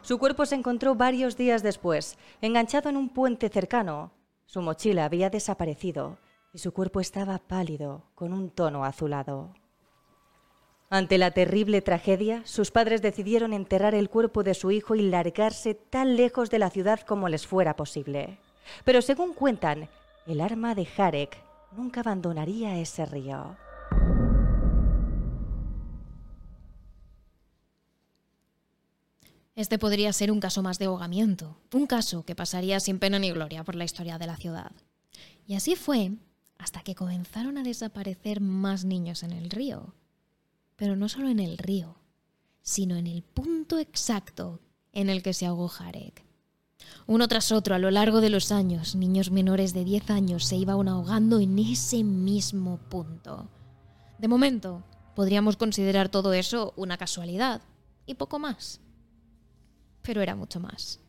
Su 0.00 0.16
cuerpo 0.16 0.46
se 0.46 0.54
encontró 0.54 0.94
varios 0.94 1.36
días 1.36 1.64
después, 1.64 2.16
enganchado 2.40 2.88
en 2.88 2.96
un 2.96 3.08
puente 3.08 3.48
cercano. 3.48 4.12
Su 4.46 4.62
mochila 4.62 5.06
había 5.06 5.28
desaparecido 5.28 6.18
y 6.52 6.58
su 6.58 6.72
cuerpo 6.72 7.00
estaba 7.00 7.38
pálido, 7.38 8.04
con 8.14 8.32
un 8.32 8.48
tono 8.48 8.84
azulado. 8.84 9.54
Ante 10.88 11.18
la 11.18 11.32
terrible 11.32 11.82
tragedia, 11.82 12.42
sus 12.44 12.70
padres 12.70 13.02
decidieron 13.02 13.52
enterrar 13.52 13.96
el 13.96 14.08
cuerpo 14.08 14.44
de 14.44 14.54
su 14.54 14.70
hijo 14.70 14.94
y 14.94 15.02
largarse 15.02 15.74
tan 15.74 16.14
lejos 16.14 16.48
de 16.48 16.60
la 16.60 16.70
ciudad 16.70 17.00
como 17.00 17.28
les 17.28 17.44
fuera 17.44 17.74
posible. 17.74 18.38
Pero 18.84 19.02
según 19.02 19.34
cuentan, 19.34 19.88
el 20.28 20.40
arma 20.40 20.76
de 20.76 20.86
Jarek 20.86 21.42
nunca 21.72 22.02
abandonaría 22.02 22.78
ese 22.78 23.04
río. 23.04 23.56
Este 29.60 29.78
podría 29.78 30.10
ser 30.14 30.32
un 30.32 30.40
caso 30.40 30.62
más 30.62 30.78
de 30.78 30.86
ahogamiento, 30.86 31.58
un 31.74 31.86
caso 31.86 32.24
que 32.24 32.34
pasaría 32.34 32.80
sin 32.80 32.98
pena 32.98 33.18
ni 33.18 33.30
gloria 33.30 33.62
por 33.62 33.74
la 33.74 33.84
historia 33.84 34.16
de 34.16 34.26
la 34.26 34.38
ciudad. 34.38 34.72
Y 35.46 35.54
así 35.54 35.76
fue 35.76 36.12
hasta 36.56 36.80
que 36.80 36.94
comenzaron 36.94 37.58
a 37.58 37.62
desaparecer 37.62 38.40
más 38.40 38.86
niños 38.86 39.22
en 39.22 39.32
el 39.32 39.50
río. 39.50 39.92
Pero 40.76 40.96
no 40.96 41.10
solo 41.10 41.28
en 41.28 41.40
el 41.40 41.58
río, 41.58 41.98
sino 42.62 42.96
en 42.96 43.06
el 43.06 43.20
punto 43.20 43.78
exacto 43.78 44.60
en 44.94 45.10
el 45.10 45.22
que 45.22 45.34
se 45.34 45.44
ahogó 45.44 45.68
Jarek. 45.68 46.24
Uno 47.06 47.28
tras 47.28 47.52
otro, 47.52 47.74
a 47.74 47.78
lo 47.78 47.90
largo 47.90 48.22
de 48.22 48.30
los 48.30 48.52
años, 48.52 48.94
niños 48.94 49.30
menores 49.30 49.74
de 49.74 49.84
10 49.84 50.08
años 50.08 50.46
se 50.46 50.56
iban 50.56 50.88
ahogando 50.88 51.38
en 51.38 51.58
ese 51.58 52.02
mismo 52.02 52.78
punto. 52.88 53.50
De 54.18 54.26
momento, 54.26 54.84
podríamos 55.14 55.58
considerar 55.58 56.08
todo 56.08 56.32
eso 56.32 56.72
una 56.78 56.96
casualidad 56.96 57.60
y 58.06 58.14
poco 58.14 58.38
más 58.38 58.80
pero 60.02 60.20
era 60.20 60.36
mucho 60.36 60.60
más. 60.60 61.00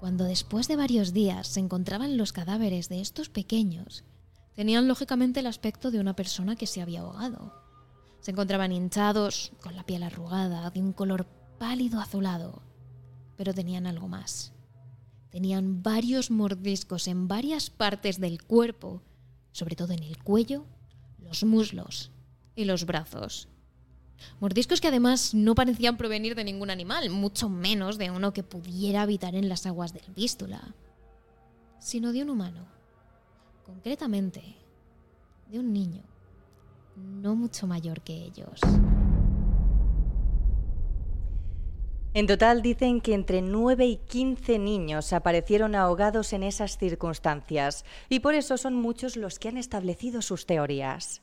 Cuando 0.00 0.24
después 0.24 0.66
de 0.66 0.76
varios 0.76 1.12
días 1.12 1.46
se 1.46 1.60
encontraban 1.60 2.16
los 2.16 2.32
cadáveres 2.32 2.88
de 2.88 3.02
estos 3.02 3.28
pequeños, 3.28 4.02
tenían 4.54 4.88
lógicamente 4.88 5.40
el 5.40 5.46
aspecto 5.46 5.90
de 5.90 6.00
una 6.00 6.16
persona 6.16 6.56
que 6.56 6.66
se 6.66 6.80
había 6.80 7.00
ahogado. 7.02 7.54
Se 8.20 8.30
encontraban 8.30 8.72
hinchados, 8.72 9.52
con 9.60 9.76
la 9.76 9.84
piel 9.84 10.02
arrugada, 10.02 10.70
de 10.70 10.80
un 10.80 10.94
color 10.94 11.26
pálido 11.58 12.00
azulado, 12.00 12.62
pero 13.36 13.52
tenían 13.52 13.86
algo 13.86 14.08
más. 14.08 14.54
Tenían 15.28 15.82
varios 15.82 16.30
mordiscos 16.30 17.06
en 17.06 17.28
varias 17.28 17.68
partes 17.68 18.18
del 18.18 18.42
cuerpo, 18.42 19.02
sobre 19.52 19.76
todo 19.76 19.92
en 19.92 20.02
el 20.02 20.22
cuello, 20.22 20.64
los 21.18 21.44
muslos 21.44 22.10
y 22.56 22.64
los 22.64 22.86
brazos. 22.86 23.49
Mordiscos 24.40 24.80
que 24.80 24.88
además 24.88 25.34
no 25.34 25.54
parecían 25.54 25.96
provenir 25.96 26.34
de 26.34 26.44
ningún 26.44 26.70
animal, 26.70 27.10
mucho 27.10 27.48
menos 27.48 27.98
de 27.98 28.10
uno 28.10 28.32
que 28.32 28.42
pudiera 28.42 29.02
habitar 29.02 29.34
en 29.34 29.48
las 29.48 29.66
aguas 29.66 29.92
del 29.92 30.10
Vístula, 30.14 30.74
sino 31.78 32.12
de 32.12 32.22
un 32.22 32.30
humano. 32.30 32.66
Concretamente, 33.64 34.42
de 35.50 35.58
un 35.58 35.72
niño, 35.72 36.02
no 36.96 37.34
mucho 37.34 37.66
mayor 37.66 38.00
que 38.02 38.14
ellos. 38.14 38.60
En 42.12 42.26
total 42.26 42.60
dicen 42.60 43.00
que 43.00 43.14
entre 43.14 43.40
9 43.40 43.86
y 43.86 43.96
15 43.96 44.58
niños 44.58 45.12
aparecieron 45.12 45.76
ahogados 45.76 46.32
en 46.32 46.42
esas 46.42 46.76
circunstancias, 46.76 47.84
y 48.08 48.18
por 48.18 48.34
eso 48.34 48.56
son 48.56 48.74
muchos 48.74 49.16
los 49.16 49.38
que 49.38 49.48
han 49.48 49.56
establecido 49.56 50.20
sus 50.20 50.44
teorías. 50.44 51.22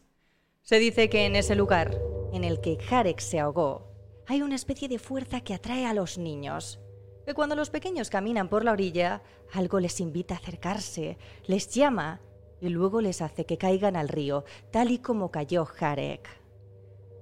Se 0.69 0.79
dice 0.79 1.07
que 1.07 1.25
en 1.25 1.37
ese 1.37 1.55
lugar, 1.55 1.97
en 2.33 2.43
el 2.43 2.59
que 2.59 2.75
Jarek 2.75 3.21
se 3.21 3.39
ahogó, 3.39 3.87
hay 4.25 4.41
una 4.41 4.55
especie 4.55 4.89
de 4.89 4.99
fuerza 4.99 5.39
que 5.39 5.53
atrae 5.53 5.85
a 5.85 5.93
los 5.93 6.17
niños. 6.17 6.81
Que 7.25 7.33
cuando 7.33 7.55
los 7.55 7.69
pequeños 7.69 8.09
caminan 8.09 8.49
por 8.49 8.65
la 8.65 8.73
orilla, 8.73 9.21
algo 9.53 9.79
les 9.79 10.01
invita 10.01 10.33
a 10.33 10.39
acercarse, 10.39 11.17
les 11.45 11.69
llama 11.69 12.19
y 12.59 12.67
luego 12.67 12.99
les 12.99 13.21
hace 13.21 13.45
que 13.45 13.57
caigan 13.57 13.95
al 13.95 14.09
río, 14.09 14.43
tal 14.69 14.91
y 14.91 14.97
como 14.97 15.31
cayó 15.31 15.63
Jarek. 15.63 16.27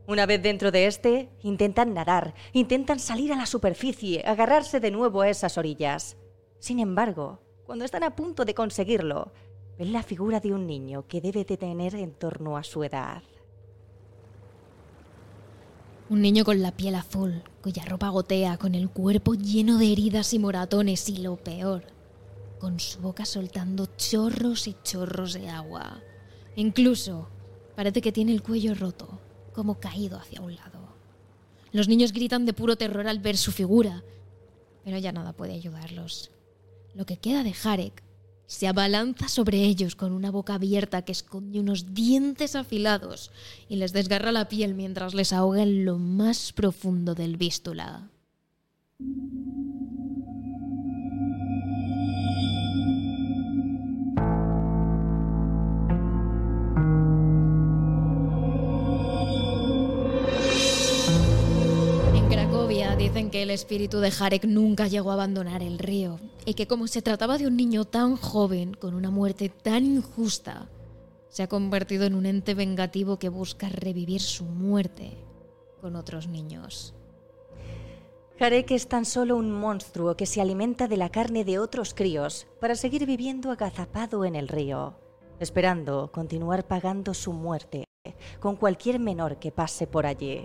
Una 0.07 0.25
vez 0.25 0.41
dentro 0.41 0.71
de 0.71 0.87
este, 0.87 1.29
intentan 1.43 1.93
nadar, 1.93 2.33
intentan 2.51 2.97
salir 2.97 3.31
a 3.31 3.37
la 3.37 3.45
superficie, 3.45 4.23
agarrarse 4.25 4.79
de 4.79 4.89
nuevo 4.89 5.21
a 5.21 5.29
esas 5.29 5.59
orillas. 5.59 6.17
Sin 6.57 6.79
embargo, 6.79 7.43
cuando 7.67 7.85
están 7.85 8.01
a 8.01 8.15
punto 8.15 8.43
de 8.43 8.55
conseguirlo, 8.55 9.33
ven 9.77 9.93
la 9.93 10.01
figura 10.01 10.39
de 10.39 10.51
un 10.51 10.65
niño 10.65 11.05
que 11.07 11.21
debe 11.21 11.43
de 11.43 11.57
tener 11.57 11.93
en 11.93 12.11
torno 12.11 12.57
a 12.57 12.63
su 12.63 12.83
edad. 12.83 13.21
Un 16.07 16.21
niño 16.21 16.45
con 16.45 16.61
la 16.61 16.71
piel 16.71 16.93
azul, 16.93 17.41
cuya 17.63 17.83
ropa 17.83 18.09
gotea, 18.09 18.57
con 18.57 18.75
el 18.75 18.89
cuerpo 18.89 19.33
lleno 19.33 19.79
de 19.79 19.91
heridas 19.91 20.35
y 20.35 20.39
moratones 20.39 21.09
y 21.09 21.17
lo 21.17 21.35
peor, 21.35 21.83
con 22.59 22.79
su 22.79 23.01
boca 23.01 23.25
soltando 23.25 23.87
chorros 23.97 24.67
y 24.67 24.75
chorros 24.83 25.33
de 25.33 25.49
agua. 25.49 25.99
Incluso 26.55 27.27
parece 27.75 28.01
que 28.01 28.11
tiene 28.11 28.33
el 28.33 28.43
cuello 28.43 28.75
roto, 28.75 29.19
como 29.51 29.79
caído 29.79 30.19
hacia 30.19 30.41
un 30.41 30.55
lado. 30.55 30.93
Los 31.71 31.87
niños 31.87 32.13
gritan 32.13 32.45
de 32.45 32.53
puro 32.53 32.75
terror 32.75 33.07
al 33.07 33.17
ver 33.17 33.35
su 33.35 33.51
figura, 33.51 34.03
pero 34.83 34.99
ya 34.99 35.11
nada 35.11 35.33
puede 35.33 35.53
ayudarlos. 35.53 36.29
Lo 36.93 37.07
que 37.07 37.17
queda 37.17 37.43
de 37.43 37.53
Jarek 37.53 38.03
se 38.47 38.67
abalanza 38.67 39.27
sobre 39.27 39.63
ellos 39.63 39.95
con 39.95 40.11
una 40.11 40.31
boca 40.31 40.55
abierta 40.55 41.03
que 41.03 41.11
esconde 41.11 41.59
unos 41.59 41.93
dientes 41.93 42.55
afilados 42.55 43.31
y 43.69 43.77
les 43.77 43.93
desgarra 43.93 44.31
la 44.31 44.47
piel 44.47 44.75
mientras 44.75 45.13
les 45.13 45.33
ahoga 45.33 45.63
en 45.63 45.85
lo 45.85 45.97
más 45.97 46.53
profundo 46.53 47.15
del 47.15 47.37
vístula. 47.37 48.09
Dicen 63.15 63.31
que 63.31 63.43
el 63.43 63.49
espíritu 63.49 64.01
de 64.01 64.11
Jarek 64.11 64.43
nunca 64.43 64.89
llegó 64.89 65.09
a 65.09 65.13
abandonar 65.13 65.63
el 65.63 65.79
río 65.79 66.19
y 66.43 66.53
que 66.53 66.67
como 66.67 66.85
se 66.85 67.01
trataba 67.01 67.37
de 67.37 67.47
un 67.47 67.55
niño 67.55 67.85
tan 67.85 68.17
joven 68.17 68.73
con 68.73 68.93
una 68.93 69.09
muerte 69.09 69.47
tan 69.47 69.85
injusta, 69.85 70.67
se 71.29 71.41
ha 71.41 71.47
convertido 71.47 72.03
en 72.03 72.13
un 72.13 72.25
ente 72.25 72.53
vengativo 72.55 73.17
que 73.17 73.29
busca 73.29 73.69
revivir 73.69 74.19
su 74.19 74.43
muerte 74.43 75.17
con 75.79 75.95
otros 75.95 76.27
niños. 76.27 76.93
Jarek 78.37 78.71
es 78.71 78.89
tan 78.89 79.05
solo 79.05 79.37
un 79.37 79.49
monstruo 79.49 80.17
que 80.17 80.25
se 80.25 80.41
alimenta 80.41 80.89
de 80.89 80.97
la 80.97 81.07
carne 81.07 81.45
de 81.45 81.57
otros 81.57 81.93
críos 81.93 82.47
para 82.59 82.75
seguir 82.75 83.05
viviendo 83.05 83.49
agazapado 83.49 84.25
en 84.25 84.35
el 84.35 84.49
río, 84.49 84.99
esperando 85.39 86.11
continuar 86.11 86.67
pagando 86.67 87.13
su 87.13 87.31
muerte 87.31 87.85
con 88.41 88.57
cualquier 88.57 88.99
menor 88.99 89.39
que 89.39 89.53
pase 89.53 89.87
por 89.87 90.05
allí. 90.05 90.41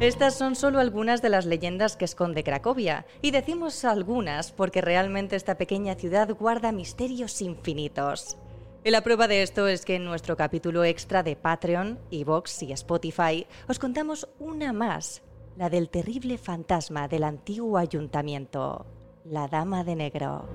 Estas 0.00 0.38
son 0.38 0.54
solo 0.54 0.78
algunas 0.78 1.22
de 1.22 1.28
las 1.28 1.44
leyendas 1.44 1.96
que 1.96 2.04
esconde 2.04 2.44
Cracovia, 2.44 3.04
y 3.20 3.32
decimos 3.32 3.84
algunas 3.84 4.52
porque 4.52 4.80
realmente 4.80 5.34
esta 5.34 5.58
pequeña 5.58 5.96
ciudad 5.96 6.32
guarda 6.38 6.70
misterios 6.70 7.42
infinitos. 7.42 8.36
Y 8.84 8.92
la 8.92 9.02
prueba 9.02 9.26
de 9.26 9.42
esto 9.42 9.66
es 9.66 9.84
que 9.84 9.96
en 9.96 10.04
nuestro 10.04 10.36
capítulo 10.36 10.84
extra 10.84 11.24
de 11.24 11.34
Patreon, 11.34 11.98
Evox 12.12 12.62
y 12.62 12.70
Spotify 12.72 13.48
os 13.68 13.80
contamos 13.80 14.28
una 14.38 14.72
más, 14.72 15.22
la 15.56 15.68
del 15.68 15.88
terrible 15.90 16.38
fantasma 16.38 17.08
del 17.08 17.24
antiguo 17.24 17.76
ayuntamiento, 17.76 18.86
la 19.24 19.48
Dama 19.48 19.82
de 19.82 19.96
Negro. 19.96 20.48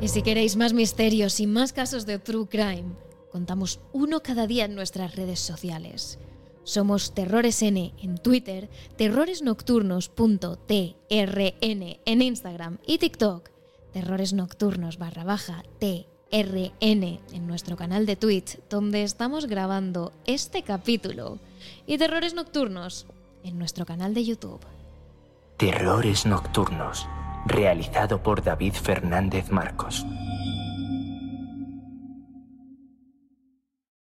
Y 0.00 0.08
si 0.08 0.22
queréis 0.22 0.56
más 0.56 0.72
misterios 0.72 1.38
y 1.38 1.46
más 1.46 1.74
casos 1.74 2.06
de 2.06 2.18
True 2.18 2.46
Crime, 2.48 2.94
Contamos 3.30 3.80
uno 3.92 4.20
cada 4.20 4.46
día 4.46 4.64
en 4.64 4.74
nuestras 4.74 5.16
redes 5.16 5.40
sociales. 5.40 6.18
Somos 6.64 7.14
TerroresN 7.14 7.92
en 7.98 8.18
Twitter, 8.18 8.68
terroresnocturnos.trn 8.96 10.58
en 11.08 12.22
Instagram 12.22 12.78
y 12.86 12.98
TikTok, 12.98 13.50
Terrores 13.92 14.34
Nocturnos 14.34 14.98
barra 14.98 15.24
baja 15.24 15.62
TRN 15.78 16.20
en 17.32 17.46
nuestro 17.46 17.76
canal 17.76 18.04
de 18.04 18.16
Twitch, 18.16 18.60
donde 18.68 19.02
estamos 19.02 19.46
grabando 19.46 20.12
este 20.26 20.62
capítulo, 20.62 21.38
y 21.86 21.96
Terrores 21.96 22.34
Nocturnos 22.34 23.06
en 23.44 23.58
nuestro 23.58 23.86
canal 23.86 24.12
de 24.12 24.24
YouTube. 24.26 24.60
Terrores 25.56 26.26
Nocturnos, 26.26 27.08
realizado 27.46 28.22
por 28.22 28.44
David 28.44 28.74
Fernández 28.74 29.50
Marcos. 29.50 30.04